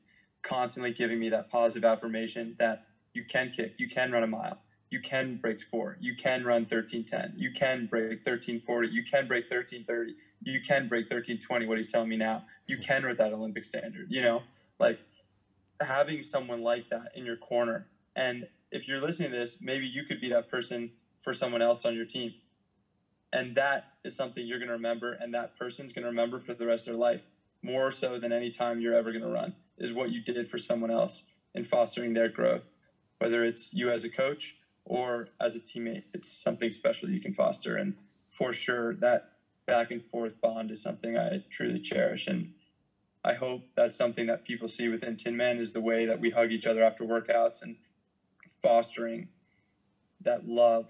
[0.42, 4.58] constantly giving me that positive affirmation that you can kick, you can run a mile,
[4.90, 9.44] you can break four, you can run 1310, you can break 1340, you can break
[9.44, 12.42] 1330 you can break 1320 what he's telling me now.
[12.66, 14.42] You can run that olympic standard you know?
[14.78, 14.98] Like
[15.80, 20.04] having someone like that in your corner and if you're listening to this maybe you
[20.04, 20.90] could be that person
[21.22, 22.34] for someone else on your team.
[23.32, 26.54] And that is something you're going to remember and that person's going to remember for
[26.54, 27.24] the rest of their life
[27.62, 30.58] more so than any time you're ever going to run is what you did for
[30.58, 31.22] someone else
[31.54, 32.72] in fostering their growth.
[33.18, 37.32] Whether it's you as a coach or as a teammate it's something special you can
[37.32, 37.76] foster.
[37.76, 37.94] And
[38.30, 39.22] for sure that
[39.66, 42.26] back and forth bond is something I truly cherish.
[42.26, 42.48] And
[43.24, 46.30] I hope that's something that people see within Tin Man is the way that we
[46.30, 47.76] hug each other after workouts and
[48.62, 49.28] fostering
[50.22, 50.88] that love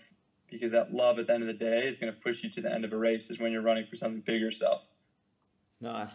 [0.51, 2.61] because that love at the end of the day is going to push you to
[2.61, 4.83] the end of a race is when you're running for something bigger yourself.
[5.81, 6.15] Nice.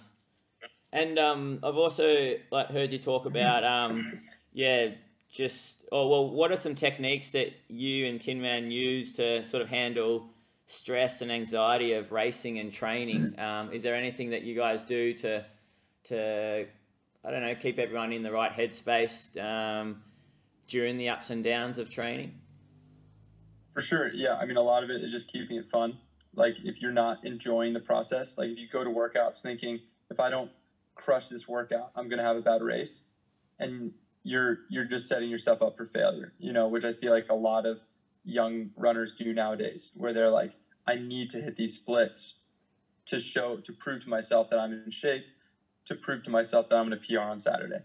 [0.94, 4.22] And um, I've also like heard you talk about um,
[4.54, 4.90] yeah,
[5.30, 9.62] just oh well, what are some techniques that you and Tin Man use to sort
[9.62, 10.30] of handle
[10.68, 13.34] stress and anxiety of racing and training.
[13.38, 13.40] Mm.
[13.40, 15.46] Um, is there anything that you guys do to
[16.06, 16.66] to
[17.26, 20.04] I don't know keep everyone in the right headspace um,
[20.68, 22.40] during the ups and downs of training?
[23.74, 24.36] For sure, yeah.
[24.36, 25.98] I mean, a lot of it is just keeping it fun.
[26.36, 30.20] Like if you're not enjoying the process, like if you go to workouts thinking if
[30.20, 30.52] I don't
[30.96, 33.04] crush this workout, I'm gonna have a bad race,
[33.60, 33.92] and
[34.24, 36.34] you're you're just setting yourself up for failure.
[36.38, 37.80] You know, which I feel like a lot of
[38.24, 40.54] young runners do nowadays, where they're like,
[40.86, 42.40] I need to hit these splits
[43.08, 45.26] to show, to prove to myself that I'm in shape,
[45.86, 47.80] to prove to myself that I'm going to PR on Saturday.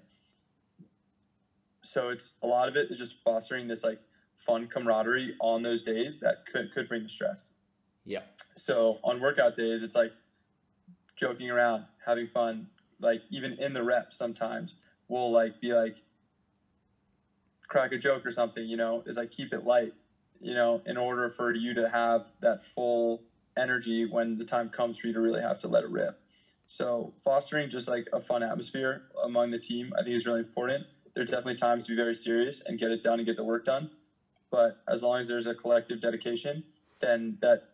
[1.82, 3.98] So it's a lot of it is just fostering this like
[4.36, 7.48] fun camaraderie on those days that could could bring the stress.
[8.04, 8.22] Yeah.
[8.56, 10.12] So on workout days, it's like
[11.16, 12.68] joking around, having fun.
[13.00, 14.76] Like even in the reps, sometimes
[15.08, 15.96] we'll like be like
[17.68, 18.64] crack a joke or something.
[18.64, 19.92] You know, is like keep it light
[20.42, 23.22] you know, in order for you to have that full
[23.56, 26.18] energy when the time comes for you to really have to let it rip.
[26.66, 30.86] So fostering just like a fun atmosphere among the team, I think is really important.
[31.14, 33.64] There's definitely times to be very serious and get it done and get the work
[33.64, 33.90] done.
[34.50, 36.64] But as long as there's a collective dedication,
[37.00, 37.70] then that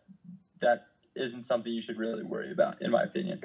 [0.61, 3.41] that isn't something you should really worry about, in my opinion.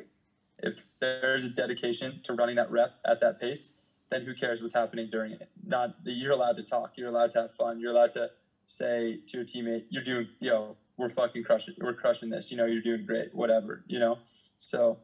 [0.59, 3.73] If there's a dedication to running that rep at that pace,
[4.11, 5.49] then who cares what's happening during it?
[5.65, 8.31] Not you're allowed to talk, you're allowed to have fun, you're allowed to
[8.67, 12.51] say to your teammate, "You're doing, yo, we're fucking crushing, we're crushing this.
[12.51, 13.85] You know, you're doing great, whatever.
[13.87, 14.19] You know."
[14.57, 15.01] So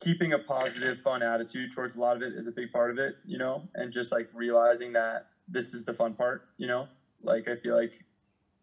[0.00, 2.98] keeping a positive, fun attitude towards a lot of it is a big part of
[2.98, 3.16] it.
[3.24, 6.48] You know, and just like realizing that this is the fun part.
[6.56, 6.88] You know,
[7.22, 8.04] like I feel like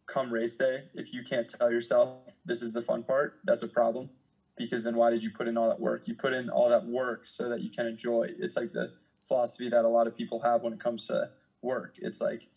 [0.07, 3.67] come race day, if you can't tell yourself this is the fun part, that's a
[3.67, 4.09] problem.
[4.55, 6.03] Because then why did you put in all that work?
[6.05, 8.27] You put in all that work so that you can enjoy.
[8.37, 8.91] It's like the
[9.27, 11.29] philosophy that a lot of people have when it comes to
[11.61, 11.95] work.
[11.97, 12.47] It's like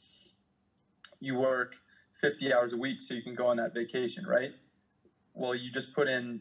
[1.20, 1.77] you work
[2.20, 4.51] 50 hours a week so you can go on that vacation, right?
[5.33, 6.41] Well, you just put in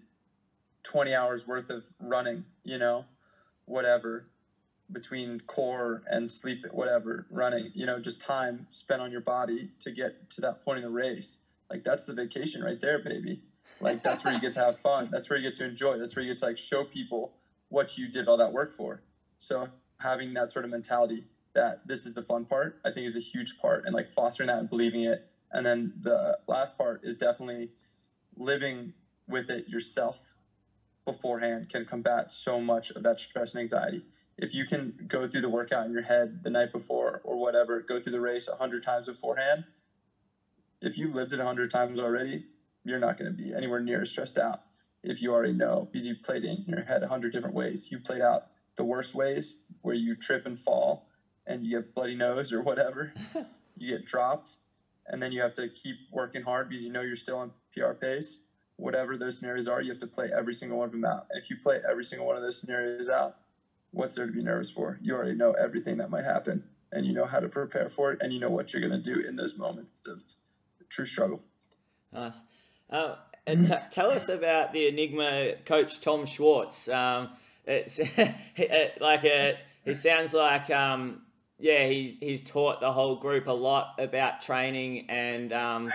[0.85, 3.05] 20 hours worth of running, you know,
[3.65, 4.27] whatever.
[4.91, 9.91] between core and sleep, whatever, running, you know, just time spent on your body to
[9.91, 11.37] get to that point in the race.
[11.71, 13.41] Like that's the vacation right there, baby.
[13.81, 15.09] Like that's where you get to have fun.
[15.11, 15.97] That's where you get to enjoy.
[15.97, 17.33] That's where you get to like show people
[17.69, 19.01] what you did all that work for.
[19.37, 19.67] So
[19.99, 23.19] having that sort of mentality that this is the fun part, I think is a
[23.21, 25.27] huge part and like fostering that and believing it.
[25.51, 27.71] And then the last part is definitely
[28.37, 28.93] living
[29.27, 30.34] with it yourself
[31.05, 34.03] beforehand can combat so much of that stress and anxiety.
[34.37, 37.81] If you can go through the workout in your head the night before or whatever,
[37.87, 39.63] go through the race a hundred times beforehand,
[40.81, 42.43] if you've lived it a hundred times already,
[42.83, 44.59] you're not going to be anywhere near as stressed out
[45.03, 47.87] if you already know because you played it in your head a hundred different ways.
[47.89, 48.43] You played out
[48.75, 51.05] the worst ways where you trip and fall
[51.47, 53.11] and you get bloody nose or whatever.
[53.77, 54.57] you get dropped
[55.07, 57.93] and then you have to keep working hard because you know you're still on PR
[57.93, 58.39] pace.
[58.77, 61.27] Whatever those scenarios are, you have to play every single one of them out.
[61.31, 63.37] If you play every single one of those scenarios out,
[63.91, 64.99] what's there to be nervous for?
[65.01, 68.21] You already know everything that might happen and you know how to prepare for it
[68.21, 70.21] and you know what you're going to do in those moments of
[70.89, 71.41] true struggle.
[72.11, 72.39] Nice.
[72.89, 73.15] Um,
[73.47, 76.87] and t- tell us about the Enigma coach Tom Schwartz.
[76.87, 77.29] Um,
[77.65, 77.99] it's
[78.99, 81.21] like a, it sounds like um,
[81.59, 85.91] yeah he's he's taught the whole group a lot about training and um,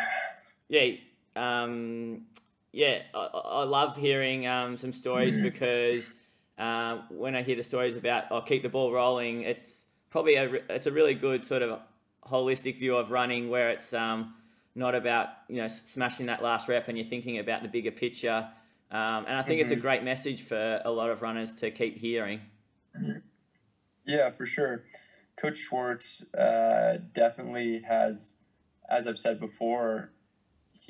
[0.68, 0.92] yeah
[1.36, 2.22] um,
[2.72, 5.44] yeah I, I, love hearing um, some stories mm-hmm.
[5.44, 6.10] because
[6.58, 10.34] uh, when I hear the stories about I'll oh, keep the ball rolling it's probably
[10.34, 11.80] a it's a really good sort of
[12.24, 14.34] holistic view of running where it's um,
[14.74, 18.48] not about you know smashing that last rep and you're thinking about the bigger picture.
[18.90, 19.62] Um, and I think mm-hmm.
[19.62, 19.82] it's a mm-hmm.
[19.82, 22.40] great message for a lot of runners to keep hearing.
[24.04, 24.84] Yeah, for sure.
[25.36, 28.34] Coach Schwartz uh, definitely has,
[28.90, 30.10] as I've said before,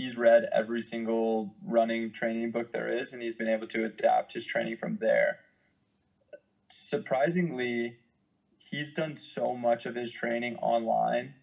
[0.01, 4.33] he's read every single running training book there is, and he's been able to adapt
[4.33, 5.41] his training from there.
[6.71, 7.99] Surprisingly,
[8.57, 11.35] he's done so much of his training online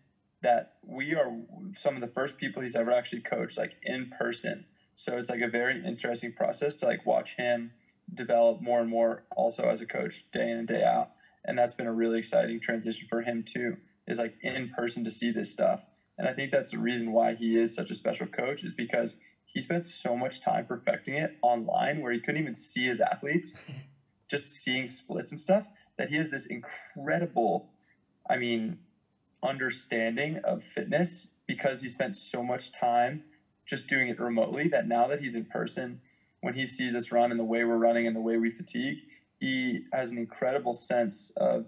[0.42, 1.38] that we are
[1.76, 4.66] some of the first people he's ever actually coached like in person.
[4.96, 7.74] So it's like a very interesting process to like watch him
[8.12, 11.12] develop more and more also as a coach day in and day out.
[11.46, 13.78] And that's been a really exciting transition for him too,
[14.08, 15.82] is like in person to see this stuff.
[16.18, 19.18] And I think that's the reason why he is such a special coach is because
[19.46, 23.54] he spent so much time perfecting it online where he couldn't even see his athletes,
[24.30, 27.70] just seeing splits and stuff, that he has this incredible,
[28.30, 28.80] I mean,
[29.44, 33.24] understanding of fitness because he spent so much time
[33.66, 36.02] just doing it remotely that now that he's in person,
[36.42, 39.00] when he sees us run and the way we're running and the way we fatigue,
[39.40, 41.66] he has an incredible sense of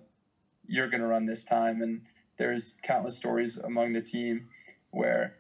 [0.68, 1.82] you're going to run this time.
[1.82, 2.02] And
[2.40, 4.48] there's countless stories among the team
[4.90, 5.36] where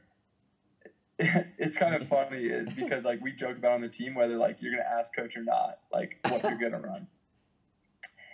[1.18, 4.58] it's kind of funny uh, because like we joke about on the team whether like
[4.60, 7.08] you're going to ask coach or not, like what you're going to run.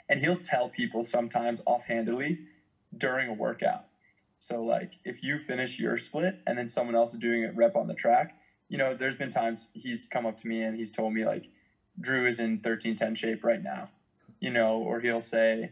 [0.09, 2.39] And he'll tell people sometimes offhandedly
[2.95, 3.85] during a workout.
[4.39, 7.75] So like if you finish your split and then someone else is doing a rep
[7.75, 8.35] on the track,
[8.67, 11.49] you know, there's been times he's come up to me and he's told me like
[11.99, 13.89] Drew is in 1310 shape right now.
[14.39, 15.71] You know, or he'll say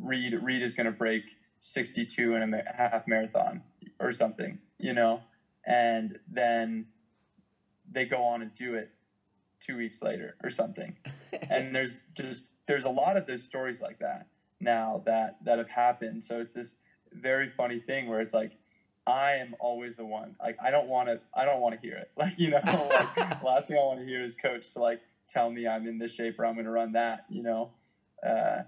[0.00, 1.24] Reed Reed is going to break
[1.62, 3.62] 62 and a half marathon
[4.00, 5.22] or something, you know.
[5.64, 6.86] And then
[7.90, 8.90] they go on and do it
[9.60, 10.96] 2 weeks later or something.
[11.50, 14.26] and there's just there's a lot of those stories like that
[14.58, 16.24] now that that have happened.
[16.24, 16.74] So it's this
[17.12, 18.58] very funny thing where it's like
[19.06, 20.34] I am always the one.
[20.40, 21.20] Like I don't want to.
[21.32, 22.10] I don't want to hear it.
[22.16, 25.48] Like you know, like, last thing I want to hear is coach to like tell
[25.48, 27.24] me I'm in this shape or I'm going to run that.
[27.28, 27.70] You know,
[28.26, 28.62] uh,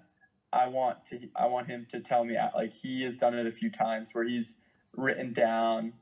[0.54, 1.28] I want to.
[1.34, 2.36] I want him to tell me.
[2.54, 4.60] Like he has done it a few times where he's
[4.96, 5.94] written down.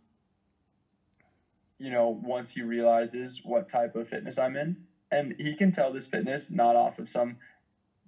[1.78, 5.92] You know, once he realizes what type of fitness I'm in, and he can tell
[5.92, 7.38] this fitness not off of some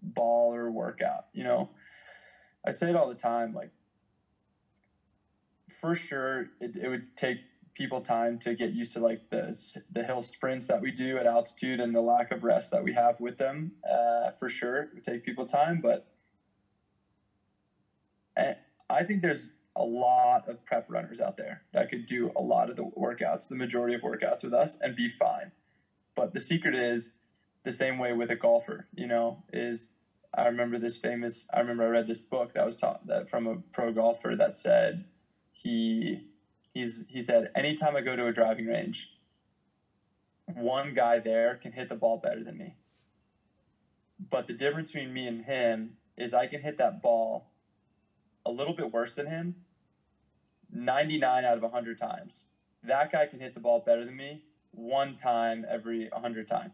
[0.03, 1.27] ball or workout.
[1.33, 1.71] You know,
[2.65, 3.55] I say it all the time.
[3.55, 3.71] Like
[5.81, 7.39] for sure, it, it would take
[7.75, 9.59] people time to get used to like the
[9.93, 12.93] the hill sprints that we do at altitude and the lack of rest that we
[12.93, 13.73] have with them.
[13.91, 16.07] Uh, for sure, it would take people time, but
[18.37, 22.71] I think there's a lot of prep runners out there that could do a lot
[22.71, 25.51] of the workouts, the majority of workouts with us, and be fine.
[26.15, 27.11] But the secret is
[27.65, 28.87] the same way with a golfer.
[28.95, 29.89] You know, is
[30.33, 31.47] I remember this famous.
[31.53, 34.57] I remember I read this book that was taught that from a pro golfer that
[34.57, 35.05] said
[35.53, 36.21] he
[36.73, 39.11] he's he said anytime I go to a driving range,
[40.55, 42.77] one guy there can hit the ball better than me.
[44.31, 47.51] But the difference between me and him is I can hit that ball
[48.47, 49.55] a little bit worse than him
[50.71, 52.47] 99 out of 100 times.
[52.83, 54.43] That guy can hit the ball better than me
[54.73, 56.73] one time every 100 times.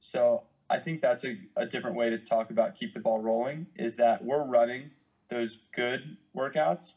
[0.00, 3.66] So I think that's a, a different way to talk about keep the ball rolling
[3.74, 4.90] is that we're running
[5.28, 6.94] those good workouts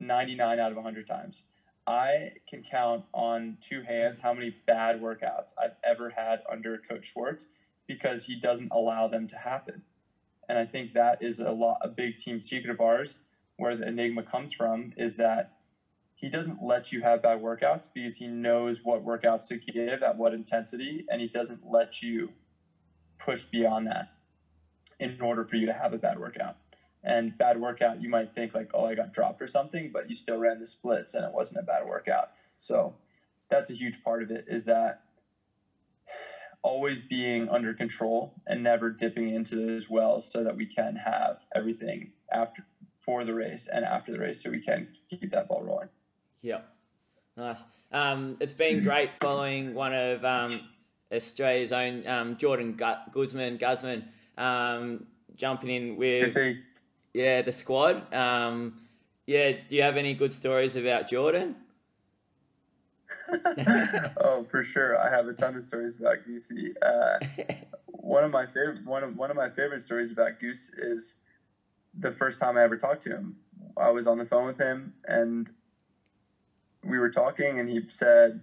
[0.00, 1.44] 99 out of 100 times.
[1.86, 7.12] I can count on two hands how many bad workouts I've ever had under Coach
[7.12, 7.46] Schwartz
[7.86, 9.82] because he doesn't allow them to happen.
[10.48, 13.18] And I think that is a lot a big team secret of ours
[13.56, 15.52] where the enigma comes from is that
[16.14, 20.16] he doesn't let you have bad workouts because he knows what workouts to give at
[20.16, 22.30] what intensity and he doesn't let you
[23.18, 24.08] push beyond that
[24.98, 26.56] in order for you to have a bad workout.
[27.04, 30.14] And bad workout, you might think like, oh, I got dropped or something, but you
[30.14, 32.30] still ran the splits and it wasn't a bad workout.
[32.56, 32.96] So
[33.50, 35.02] that's a huge part of it is that
[36.62, 41.38] always being under control and never dipping into those wells so that we can have
[41.54, 42.66] everything after
[43.06, 45.88] for the race and after the race so we can keep that ball rolling.
[46.42, 46.60] Yeah,
[47.36, 47.64] nice.
[47.92, 50.60] Um, it's been great following one of um,
[51.12, 54.04] Australia's own um, Jordan Gusman, Gusman
[54.36, 56.36] um, jumping in with
[57.14, 58.12] yeah the squad.
[58.12, 58.80] Um,
[59.26, 61.56] yeah, do you have any good stories about Jordan?
[64.18, 64.98] oh, for sure.
[64.98, 66.74] I have a ton of stories about Goosey.
[66.80, 67.18] Uh,
[67.86, 71.16] one of my favorite one of one of my favorite stories about Goose is
[71.98, 73.36] the first time I ever talked to him.
[73.76, 75.50] I was on the phone with him and
[76.84, 78.40] we were talking and he said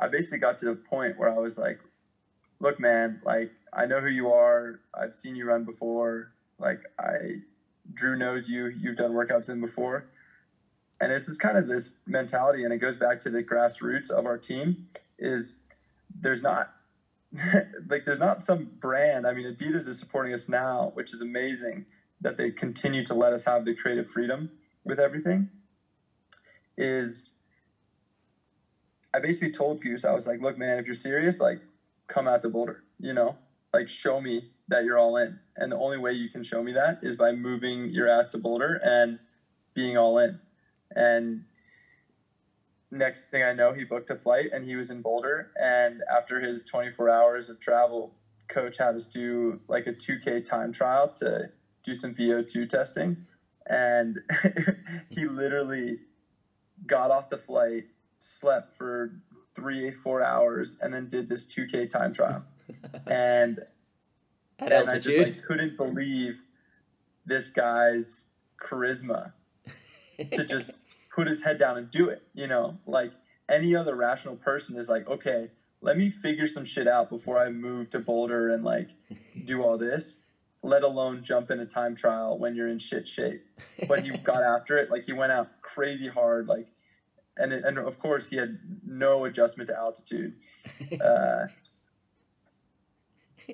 [0.00, 1.78] I basically got to the point where I was like,
[2.58, 4.80] look, man, like I know who you are.
[4.94, 6.32] I've seen you run before.
[6.58, 7.42] Like I,
[7.92, 8.66] Drew knows you.
[8.66, 10.06] You've done workouts with him before,
[11.00, 14.26] and it's just kind of this mentality, and it goes back to the grassroots of
[14.26, 14.86] our team.
[15.18, 15.56] Is
[16.18, 16.72] there's not
[17.88, 19.26] like there's not some brand.
[19.26, 21.86] I mean, Adidas is supporting us now, which is amazing
[22.20, 24.50] that they continue to let us have the creative freedom
[24.84, 25.48] with everything.
[26.76, 27.32] Is
[29.12, 31.60] I basically told Goose, I was like, look, man, if you're serious, like
[32.06, 33.36] come out to Boulder, you know,
[33.72, 35.38] like show me that you're all in.
[35.56, 38.38] And the only way you can show me that is by moving your ass to
[38.38, 39.18] Boulder and
[39.74, 40.38] being all in.
[40.94, 41.44] And
[42.90, 45.50] next thing I know, he booked a flight and he was in Boulder.
[45.60, 48.14] And after his 24 hours of travel,
[48.48, 51.50] coach had us do like a 2K time trial to
[51.82, 53.26] do some VO2 testing.
[53.66, 54.20] And
[55.08, 55.98] he literally
[56.86, 57.84] got off the flight,
[58.18, 59.12] slept for
[59.54, 62.44] three, four hours, and then did this 2K time trial.
[63.06, 63.60] and
[64.58, 66.40] At and I just like, couldn't believe
[67.26, 68.24] this guy's
[68.60, 69.32] charisma
[70.32, 70.72] to just
[71.14, 72.22] put his head down and do it.
[72.34, 73.12] You know, like
[73.48, 75.50] any other rational person is like, okay,
[75.80, 78.88] let me figure some shit out before I move to Boulder and like
[79.44, 80.16] do all this.
[80.62, 83.44] Let alone jump in a time trial when you're in shit shape.
[83.88, 84.90] But he got after it.
[84.90, 86.48] Like he went out crazy hard.
[86.48, 86.68] Like
[87.40, 90.34] and and of course he had no adjustment to altitude,
[91.00, 91.46] uh,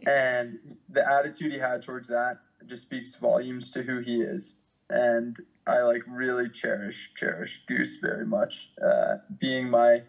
[0.07, 4.57] and the attitude he had towards that just speaks volumes to who he is.
[4.91, 5.37] And
[5.67, 8.71] I like really cherish cherish Goose very much.
[8.83, 10.03] Uh, being my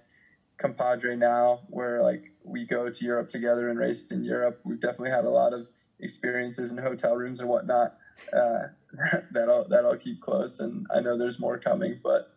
[0.57, 5.11] compadre now, where like we go to Europe together and race in Europe, we've definitely
[5.11, 5.67] had a lot of
[5.99, 7.97] experiences in hotel rooms and whatnot.
[8.33, 8.67] Uh,
[9.31, 12.33] that I'll that I'll keep close, and I know there's more coming, but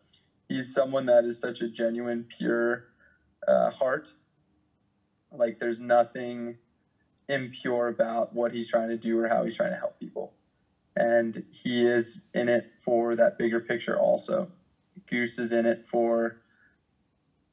[0.49, 2.85] he's someone that is such a genuine, pure
[3.47, 4.13] uh, heart.
[5.33, 6.57] Like there's nothing
[7.29, 10.35] impure about what he's trying to do or how he's trying to help people.
[10.97, 14.51] And he is in it for that bigger picture also.
[15.09, 16.43] Goose is in it for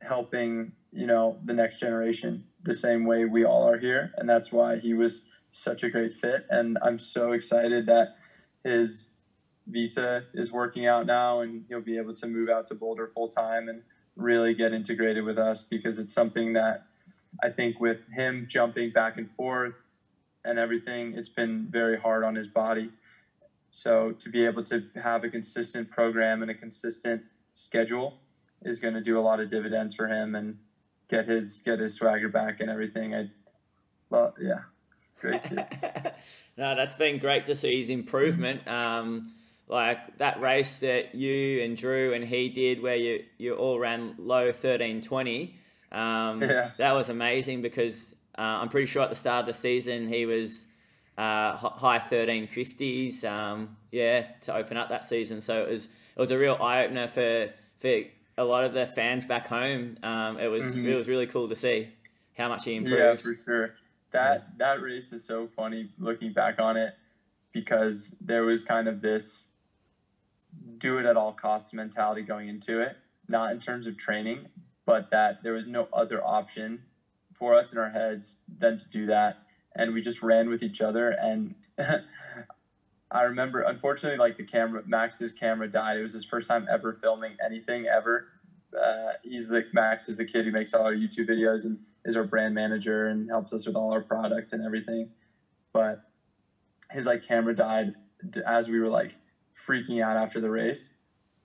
[0.02, 4.12] helping, you know, the next generation the same way we all are here.
[4.18, 5.24] And that's why he was
[5.58, 6.46] such a great fit.
[6.50, 8.16] And I'm so excited that
[8.64, 9.10] his
[9.66, 13.28] visa is working out now, and he'll be able to move out to Boulder full
[13.28, 13.82] time and
[14.16, 16.86] really get integrated with us because it's something that
[17.42, 19.76] I think with him jumping back and forth
[20.46, 22.90] and everything, it's been very hard on his body.
[23.70, 28.20] So to be able to have a consistent program and a consistent schedule
[28.62, 30.58] is going to do a lot of dividends for him and
[31.10, 33.14] get his get his swagger back and everything.
[33.14, 33.30] I,
[34.10, 34.62] well, yeah,
[35.20, 35.42] great
[36.58, 38.68] no, that's been great to see his improvement.
[38.68, 39.34] Um,
[39.68, 44.16] like that race that you and Drew and he did where you, you all ran
[44.18, 45.56] low 1320
[45.92, 46.72] um, yeah.
[46.78, 50.26] that was amazing because uh, I'm pretty sure at the start of the season he
[50.26, 50.68] was
[51.18, 56.32] uh, high 1350s um, yeah to open up that season so it was it was
[56.32, 57.50] a real eye-opener for
[57.80, 58.04] for
[58.38, 60.88] a lot of the fans back home um, it was mm-hmm.
[60.88, 61.90] it was really cool to see
[62.38, 63.76] how much he improved yeah for sure
[64.12, 64.54] that yeah.
[64.58, 66.94] that race is so funny looking back on it
[67.52, 69.48] because there was kind of this
[70.78, 72.98] do it at all costs mentality going into it,
[73.28, 74.48] not in terms of training,
[74.86, 76.84] but that there was no other option
[77.34, 79.44] for us in our heads than to do that
[79.78, 81.10] and we just ran with each other.
[81.10, 81.56] And
[83.12, 85.98] I remember, unfortunately, like the camera, Max's camera died.
[85.98, 88.28] It was his first time ever filming anything ever.
[88.78, 92.16] Uh, he's like Max is the kid who makes all our YouTube videos and is
[92.16, 95.10] our brand manager and helps us with all our product and everything.
[95.74, 96.00] But
[96.90, 97.94] his like camera died
[98.46, 99.18] as we were like
[99.68, 100.94] freaking out after the race.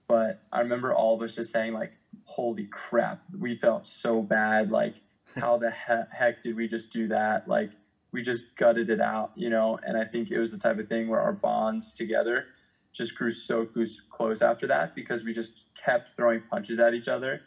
[0.08, 1.92] But I remember all of us just saying like,
[2.24, 4.70] "Holy crap!" We felt so bad.
[4.70, 5.02] Like,
[5.36, 7.48] how the he- heck did we just do that?
[7.48, 7.70] Like,
[8.12, 9.78] we just gutted it out, you know.
[9.82, 12.46] And I think it was the type of thing where our bonds together
[12.92, 17.08] just grew so close, close after that because we just kept throwing punches at each
[17.08, 17.40] other,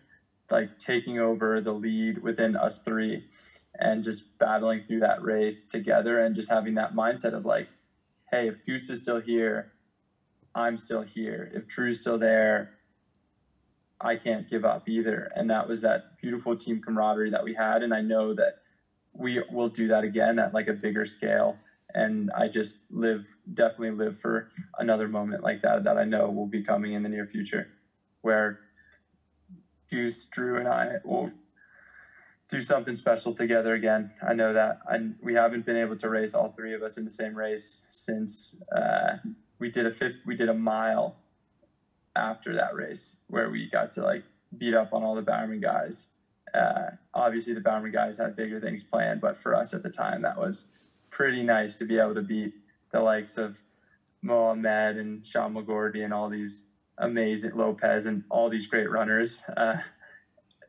[0.52, 3.26] like taking over the lead within us three,
[3.78, 7.68] and just battling through that race together, and just having that mindset of like,
[8.32, 9.72] hey, if Goose is still here,
[10.54, 11.52] I'm still here.
[11.54, 12.72] If Drew's still there,
[14.00, 15.32] I can't give up either.
[15.36, 17.84] And that was that beautiful team camaraderie that we had.
[17.84, 18.60] And I know that
[19.14, 21.58] we will do that again at like a bigger scale.
[21.94, 26.48] And I just live, definitely live for another moment like that that I know will
[26.48, 27.68] be coming in the near future
[28.22, 28.60] where
[29.90, 31.32] Goose, Drew, and I will
[32.50, 34.12] do something special together again.
[34.28, 34.80] I know that.
[34.90, 37.86] I, we haven't been able to race all three of us in the same race
[37.90, 39.18] since uh,
[39.60, 41.16] we did a fifth, we did a mile
[42.16, 44.24] after that race where we got to like
[44.58, 46.08] beat up on all the Bowerman guys.
[46.54, 50.22] Uh, obviously, the Bowerman guys had bigger things planned, but for us at the time,
[50.22, 50.66] that was
[51.10, 52.54] pretty nice to be able to beat
[52.92, 53.58] the likes of
[54.22, 56.64] Mohamed and Sean McGorty and all these
[56.98, 59.42] amazing Lopez and all these great runners.
[59.56, 59.78] Uh,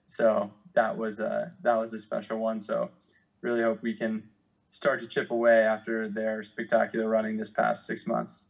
[0.04, 2.60] so that was a that was a special one.
[2.60, 2.90] So
[3.40, 4.24] really hope we can
[4.70, 8.44] start to chip away after their spectacular running this past six months.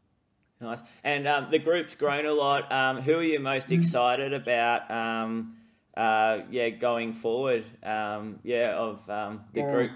[0.61, 0.83] Nice.
[1.05, 2.71] And um, the group's grown a lot.
[2.73, 3.75] Um, who are you most mm-hmm.
[3.75, 4.91] excited about?
[4.91, 5.57] Um,
[5.97, 7.65] uh, yeah, going forward.
[7.83, 9.91] Um, yeah, of um, the group.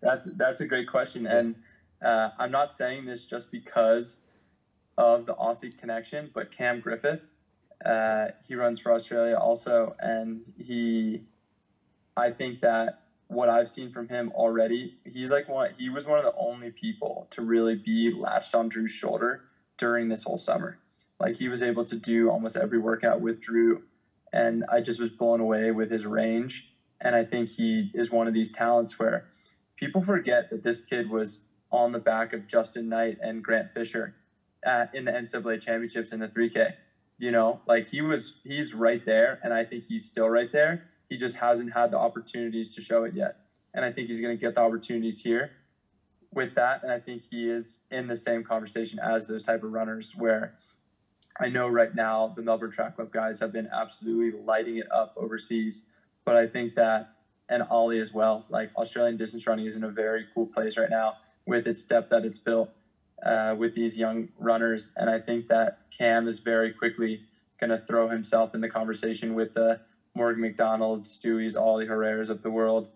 [0.00, 1.54] That's that's a great question, and
[2.04, 4.18] uh, I'm not saying this just because
[4.96, 7.22] of the Aussie connection, but Cam Griffith,
[7.84, 11.22] uh, he runs for Australia also, and he,
[12.16, 15.70] I think that what I've seen from him already, he's like one.
[15.76, 19.42] He was one of the only people to really be latched on Drew's shoulder
[19.76, 20.78] during this whole summer.
[21.18, 23.82] Like he was able to do almost every workout with Drew,
[24.32, 26.70] and I just was blown away with his range.
[27.00, 29.26] And I think he is one of these talents where
[29.76, 31.40] people forget that this kid was
[31.70, 34.14] on the back of Justin Knight and Grant Fisher
[34.64, 36.74] at, in the NCAA championships in the 3K.
[37.18, 40.84] You know, like he was, he's right there, and I think he's still right there.
[41.08, 43.36] He just hasn't had the opportunities to show it yet,
[43.72, 45.52] and I think he's going to get the opportunities here
[46.32, 49.72] with that, and I think he is in the same conversation as those type of
[49.72, 50.14] runners.
[50.16, 50.54] Where
[51.38, 55.14] I know right now the Melbourne Track Club guys have been absolutely lighting it up
[55.16, 55.84] overseas,
[56.24, 57.14] but I think that
[57.48, 58.46] and Ollie as well.
[58.48, 61.14] Like Australian distance running is in a very cool place right now
[61.46, 62.70] with its depth that it's built
[63.24, 67.22] uh, with these young runners, and I think that Cam is very quickly
[67.58, 69.80] going to throw himself in the conversation with the
[70.14, 72.88] Morgan McDonald, Stewie's, Ollie Herreras of the world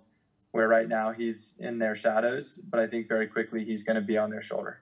[0.50, 4.02] where right now he's in their shadows, but I think very quickly he's going to
[4.02, 4.80] be on their shoulder.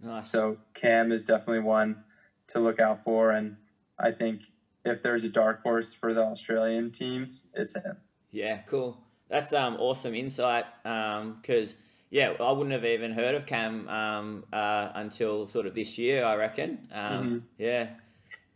[0.00, 0.30] Nice.
[0.30, 2.04] So Cam is definitely one
[2.48, 3.56] to look out for, and
[3.98, 4.42] I think
[4.84, 7.98] if there's a dark horse for the Australian teams, it's him.
[8.30, 8.98] Yeah, cool.
[9.28, 10.66] That's um awesome insight.
[10.84, 11.74] Um, because
[12.12, 16.24] yeah, I wouldn't have even heard of Cam um uh until sort of this year,
[16.24, 16.86] I reckon.
[16.92, 17.38] Um, mm-hmm.
[17.58, 17.86] yeah.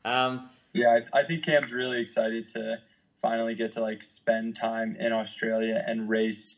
[0.04, 0.50] Um.
[0.74, 2.80] Yeah, I, I think Cam's really excited to
[3.22, 6.56] finally get to like spend time in Australia and race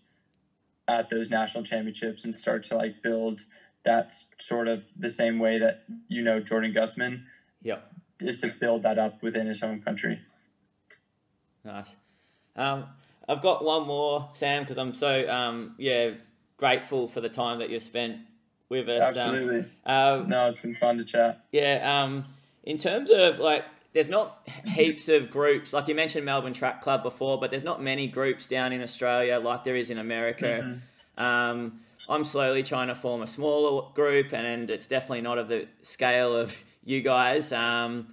[0.89, 3.43] at those national championships and start to like build
[3.85, 7.23] that sort of the same way that you know Jordan Gusman.
[7.63, 7.93] Yep.
[8.21, 10.19] Is to build that up within his own country.
[11.65, 11.95] Nice.
[12.57, 12.87] Um,
[13.29, 16.15] I've got one more, Sam, because I'm so um, yeah
[16.59, 18.19] grateful for the time that you've spent
[18.69, 19.17] with us.
[19.17, 19.71] Um, Absolutely.
[19.87, 21.45] Um, no, it's been fun to chat.
[21.53, 22.03] Yeah.
[22.03, 22.27] Um,
[22.65, 27.03] in terms of like there's not heaps of groups like you mentioned Melbourne Track Club
[27.03, 30.45] before, but there's not many groups down in Australia like there is in America.
[30.63, 31.25] Mm-hmm.
[31.25, 35.67] Um, I'm slowly trying to form a smaller group, and it's definitely not of the
[35.83, 36.55] scale of
[36.85, 37.53] you guys.
[37.53, 38.09] Um,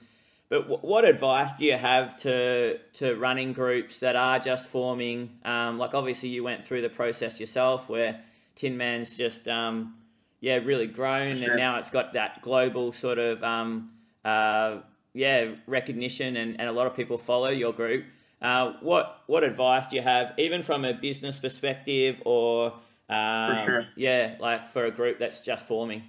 [0.49, 5.37] but w- what advice do you have to to running groups that are just forming?
[5.43, 8.21] Um, like obviously you went through the process yourself, where
[8.55, 9.95] Tin Man's just um,
[10.39, 11.51] yeah really grown, sure.
[11.51, 13.91] and now it's got that global sort of um,
[14.23, 14.79] uh,
[15.13, 18.05] yeah recognition and, and a lot of people follow your group.
[18.41, 22.73] Uh, what what advice do you have, even from a business perspective, or
[23.07, 23.85] for sure.
[23.95, 26.03] yeah, like for a group that's just forming?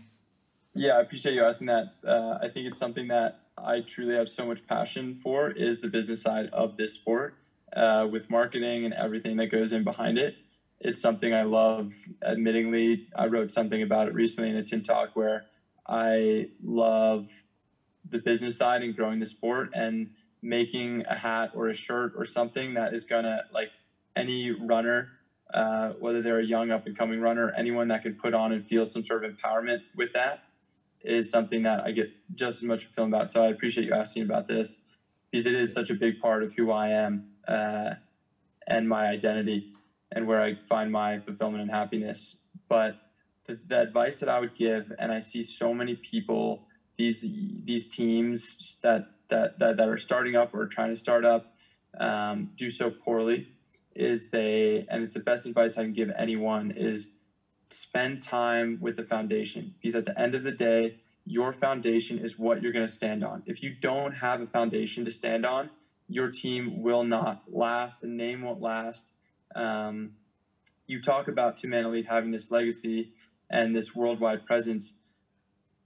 [0.74, 1.94] Yeah, I appreciate you asking that.
[2.06, 5.88] Uh, I think it's something that I truly have so much passion for is the
[5.88, 7.34] business side of this sport,
[7.74, 10.36] uh, with marketing and everything that goes in behind it.
[10.86, 11.92] It's something I love.
[12.22, 15.46] Admittingly, I wrote something about it recently in a Tin Talk where
[15.84, 17.28] I love
[18.08, 20.10] the business side and growing the sport and
[20.42, 23.70] making a hat or a shirt or something that is gonna like
[24.14, 25.08] any runner,
[25.52, 28.64] uh, whether they're a young up and coming runner, anyone that can put on and
[28.64, 30.44] feel some sort of empowerment with that
[31.00, 33.28] is something that I get just as much feeling about.
[33.28, 34.82] So I appreciate you asking about this
[35.32, 37.94] because it is such a big part of who I am uh,
[38.68, 39.72] and my identity
[40.12, 42.36] and where I find my fulfillment and happiness.
[42.68, 42.96] But
[43.46, 46.62] the, the advice that I would give, and I see so many people,
[46.96, 51.46] these these teams that that that, that are starting up or trying to start up,
[51.98, 53.48] um, do so poorly,
[53.94, 57.12] is they and it's the best advice I can give anyone is
[57.70, 59.74] spend time with the foundation.
[59.80, 60.96] Because at the end of the day
[61.28, 63.42] your foundation is what you're going to stand on.
[63.46, 65.70] If you don't have a foundation to stand on
[66.08, 69.10] your team will not last the name won't last
[69.56, 70.12] um,
[70.86, 73.12] you talk about Man Elite having this legacy
[73.50, 74.98] and this worldwide presence.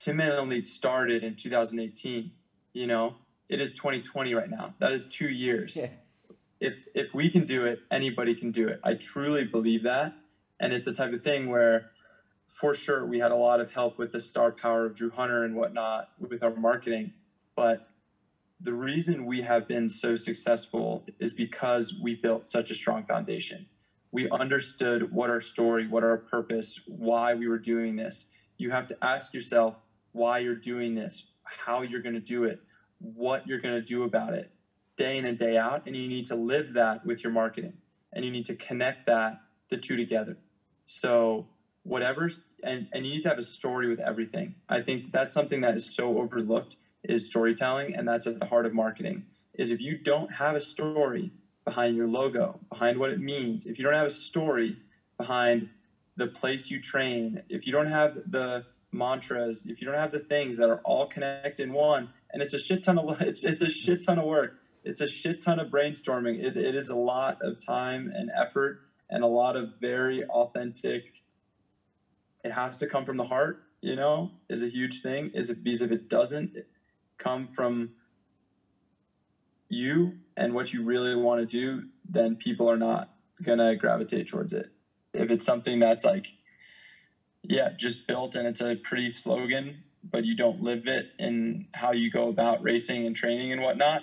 [0.07, 2.33] Man Elite started in 2018.
[2.73, 3.17] You know,
[3.49, 4.75] it is 2020 right now.
[4.79, 5.77] That is two years.
[5.77, 5.91] Yeah.
[6.61, 8.81] If if we can do it, anybody can do it.
[8.85, 10.15] I truly believe that,
[10.59, 11.91] and it's a type of thing where,
[12.49, 15.45] for sure, we had a lot of help with the star power of Drew Hunter
[15.45, 17.13] and whatnot with our marketing,
[17.57, 17.89] but
[18.63, 23.67] the reason we have been so successful is because we built such a strong foundation.
[24.13, 28.27] We understood what our story, what our purpose, why we were doing this.
[28.59, 29.81] You have to ask yourself
[30.13, 32.61] why you're doing this, how you're going to do it,
[32.99, 34.51] what you're going to do about it
[34.97, 35.87] day in and day out.
[35.87, 37.75] And you need to live that with your marketing
[38.13, 39.41] and you need to connect that,
[39.71, 40.37] the two together.
[40.85, 41.47] So,
[41.85, 44.57] whatever's, and, and you need to have a story with everything.
[44.69, 48.67] I think that's something that is so overlooked is storytelling, and that's at the heart
[48.67, 49.25] of marketing.
[49.55, 51.33] Is if you don't have a story
[51.65, 54.77] behind your logo, behind what it means, if you don't have a story
[55.17, 55.69] behind
[56.17, 60.21] the place you train, if you don't have the mantras, if you don't have the
[60.21, 63.63] things that are all connected in one, and it's a shit ton of it's, it's
[63.63, 64.55] a shit ton of work.
[64.83, 66.43] It's a shit ton of brainstorming.
[66.43, 68.81] It, it is a lot of time and effort
[69.11, 71.23] and a lot of very authentic.
[72.43, 75.33] It has to come from the heart, you know, is a huge thing.
[75.35, 76.57] Is it because if it doesn't,
[77.21, 77.91] come from
[79.69, 83.11] you and what you really want to do, then people are not
[83.43, 84.71] gonna gravitate towards it.
[85.15, 86.27] If it's something that's like,
[87.43, 91.93] yeah, just built and it's a pretty slogan, but you don't live it in how
[91.93, 94.03] you go about racing and training and whatnot,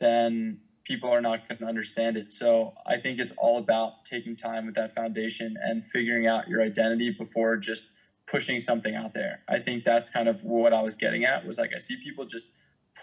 [0.00, 2.32] then people are not going to understand it.
[2.32, 6.62] So I think it's all about taking time with that foundation and figuring out your
[6.62, 7.90] identity before just
[8.30, 9.40] pushing something out there.
[9.48, 12.24] I think that's kind of what I was getting at was like I see people
[12.24, 12.48] just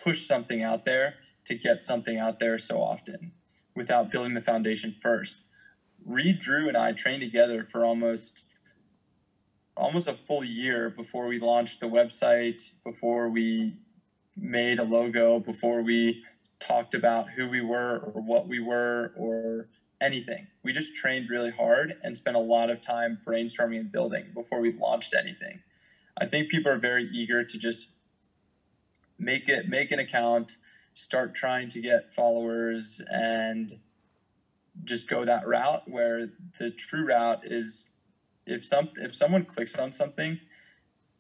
[0.04, 1.16] push something out there
[1.46, 3.32] to get something out there so often
[3.76, 5.42] without building the foundation first.
[6.06, 8.44] Reed Drew and I trained together for almost
[9.78, 13.78] almost a full year before we launched the website, before we
[14.38, 16.24] made a logo, before we
[16.60, 19.68] talked about who we were or what we were or
[20.02, 20.48] anything.
[20.64, 24.60] We just trained really hard and spent a lot of time brainstorming and building before
[24.60, 25.62] we launched anything.
[26.18, 27.90] I think people are very eager to just
[29.18, 30.58] make it make an account,
[30.94, 33.80] start trying to get followers and
[34.84, 36.30] just go that route where
[36.60, 37.88] the true route is
[38.46, 40.40] if some if someone clicks on something,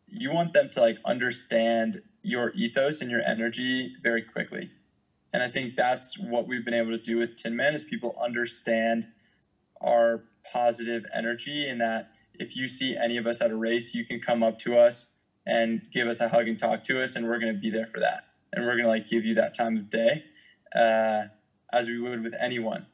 [0.07, 4.71] you want them to like understand your ethos and your energy very quickly.
[5.33, 8.17] And I think that's what we've been able to do with Tin Man is people
[8.21, 9.07] understand
[9.81, 12.09] our positive energy and that
[12.39, 15.07] if you see any of us at a race, you can come up to us
[15.45, 17.85] and give us a hug and talk to us, and we're going to be there
[17.85, 18.27] for that.
[18.51, 20.23] And we're going to like give you that time of day
[20.75, 21.25] uh,
[21.71, 22.87] as we would with anyone.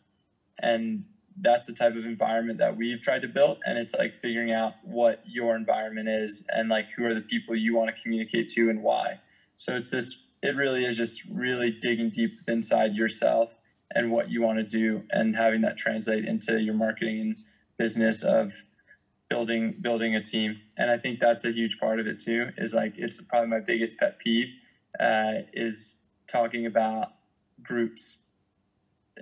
[0.59, 1.05] And
[1.39, 3.61] that's the type of environment that we've tried to build.
[3.65, 7.55] And it's like figuring out what your environment is and like who are the people
[7.55, 9.19] you want to communicate to and why.
[9.55, 13.55] So it's this it really is just really digging deep inside yourself
[13.93, 17.35] and what you want to do and having that translate into your marketing and
[17.77, 18.53] business of
[19.29, 20.59] building building a team.
[20.77, 23.59] And i think that's a huge part of it too is like it's probably my
[23.59, 24.53] biggest pet peeve
[24.99, 25.95] uh, is
[26.27, 27.09] talking about
[27.63, 28.19] groups.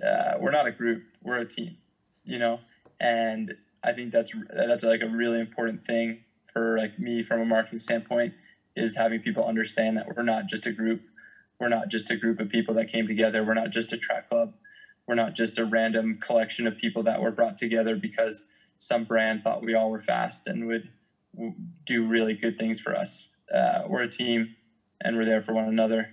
[0.02, 1.76] Uh, we're not a group we're a team
[2.24, 2.60] you know?
[3.00, 7.44] And i think that's that's like a really important thing for like me from a
[7.46, 8.34] marketing standpoint
[8.76, 11.02] is having people understand that we're not just a group.
[11.58, 13.44] We're not just a group of people that came together.
[13.44, 14.54] We're not just a track club.
[15.06, 18.48] We're not just a random collection of people that were brought together because
[18.78, 20.88] some brand thought we all were fast and would
[21.84, 23.34] do really good things for us.
[23.52, 24.54] Uh, we're a team
[25.00, 26.10] and we're there for one another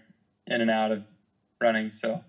[0.48, 1.06] in and out of
[1.62, 1.92] running.
[1.92, 2.24] So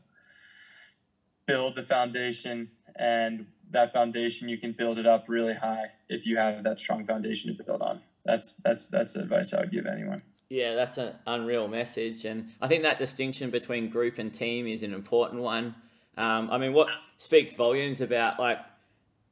[1.47, 6.37] build the foundation and that foundation, you can build it up really high if you
[6.37, 8.01] have that strong foundation to build on.
[8.29, 10.21] That's that's that's the advice I would give anyone.
[10.51, 14.83] Yeah, that's an unreal message, and I think that distinction between group and team is
[14.83, 15.75] an important one.
[16.19, 18.59] Um, I mean, what speaks volumes about like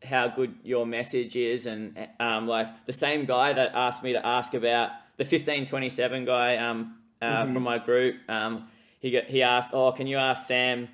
[0.03, 4.27] how good your message is, and um, like the same guy that asked me to
[4.27, 7.53] ask about the fifteen twenty seven guy um, uh, mm-hmm.
[7.53, 8.17] from my group.
[8.31, 8.69] Um,
[9.01, 10.89] he got, he asked, "Oh, can you ask Sam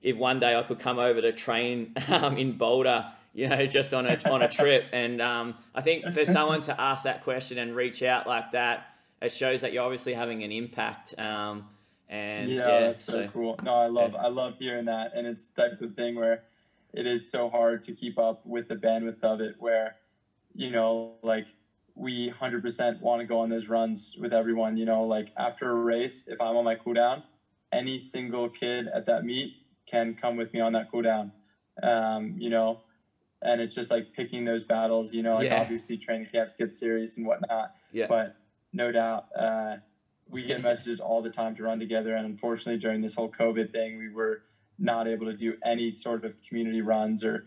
[0.00, 3.94] if one day I could come over to train um, in Boulder?" You know, just
[3.94, 7.58] on a on a trip, and um, I think for someone to ask that question
[7.58, 8.88] and reach out like that,
[9.22, 11.16] it shows that you're obviously having an impact.
[11.16, 11.68] Um,
[12.08, 13.56] and yeah, yeah that's so, so, cool.
[13.62, 14.24] No, I love yeah.
[14.24, 16.42] I love hearing that, and it's type of thing where
[16.92, 19.54] it is so hard to keep up with the bandwidth of it.
[19.60, 19.94] Where
[20.52, 21.46] you know, like
[21.94, 24.76] we 100% want to go on those runs with everyone.
[24.76, 27.22] You know, like after a race, if I'm on my cooldown,
[27.70, 31.30] any single kid at that meet can come with me on that cooldown.
[31.80, 32.80] Um, you know,
[33.42, 35.14] and it's just like picking those battles.
[35.14, 35.60] You know, like yeah.
[35.60, 37.74] obviously training camps get serious and whatnot.
[37.92, 38.06] Yeah.
[38.08, 38.36] But
[38.72, 39.76] no doubt, uh,
[40.28, 42.14] we get messages all the time to run together.
[42.14, 44.42] And unfortunately, during this whole COVID thing, we were
[44.78, 47.46] not able to do any sort of community runs or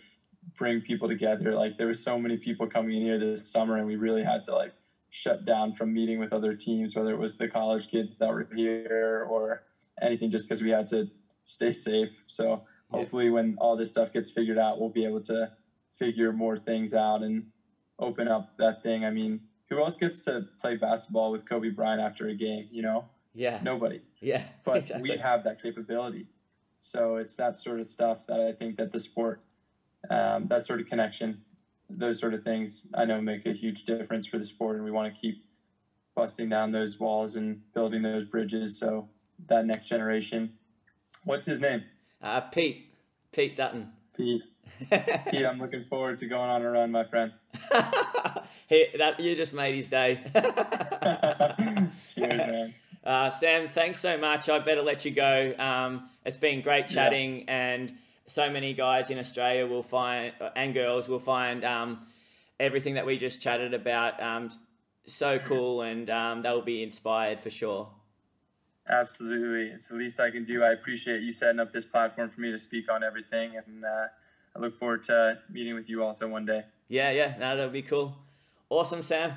[0.58, 1.54] bring people together.
[1.56, 4.44] Like there were so many people coming in here this summer, and we really had
[4.46, 4.74] to like
[5.10, 8.48] shut down from meeting with other teams, whether it was the college kids that were
[8.56, 9.64] here or
[10.02, 11.10] anything, just because we had to
[11.44, 12.24] stay safe.
[12.28, 15.52] So hopefully, when all this stuff gets figured out, we'll be able to
[16.02, 17.45] figure more things out and
[17.99, 19.06] open up that thing.
[19.06, 22.68] I mean, who else gets to play basketball with Kobe Bryant after a game?
[22.72, 24.02] You know, yeah, nobody.
[24.20, 25.12] Yeah, but exactly.
[25.12, 26.26] we have that capability.
[26.80, 29.43] So it's that sort of stuff that I think that the sport,
[30.10, 31.43] um, that sort of connection,
[31.88, 34.89] those sort of things, I know make a huge difference for the sport, and we
[34.89, 35.45] want to keep
[36.16, 38.80] busting down those walls and building those bridges.
[38.80, 39.08] So
[39.47, 40.54] that next generation.
[41.26, 41.84] What's his name?
[42.20, 42.91] Uh, Pete.
[43.32, 43.91] Pete Dutton.
[44.18, 44.41] Pete.
[44.89, 47.32] Pete, I'm looking forward to going on a run, my friend.
[48.68, 50.22] hey, that you just made his day.
[52.16, 52.74] Cheers, man.
[53.03, 54.49] Uh, Sam, thanks so much.
[54.49, 55.53] I better let you go.
[55.57, 57.74] Um, it's been great chatting, yeah.
[57.74, 57.93] and
[58.28, 62.07] so many guys in Australia will find and girls will find um,
[62.59, 64.51] everything that we just chatted about um,
[65.05, 67.89] so cool, and um, they'll be inspired for sure.
[68.88, 70.64] Absolutely, it's the least I can do.
[70.64, 74.07] I appreciate you setting up this platform for me to speak on everything, and uh,
[74.56, 76.64] I look forward to meeting with you also one day.
[76.88, 78.16] Yeah, yeah, no, that'll be cool.
[78.70, 79.34] Awesome, Sam.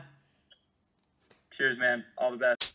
[1.50, 2.04] Cheers, man.
[2.18, 2.74] All the best.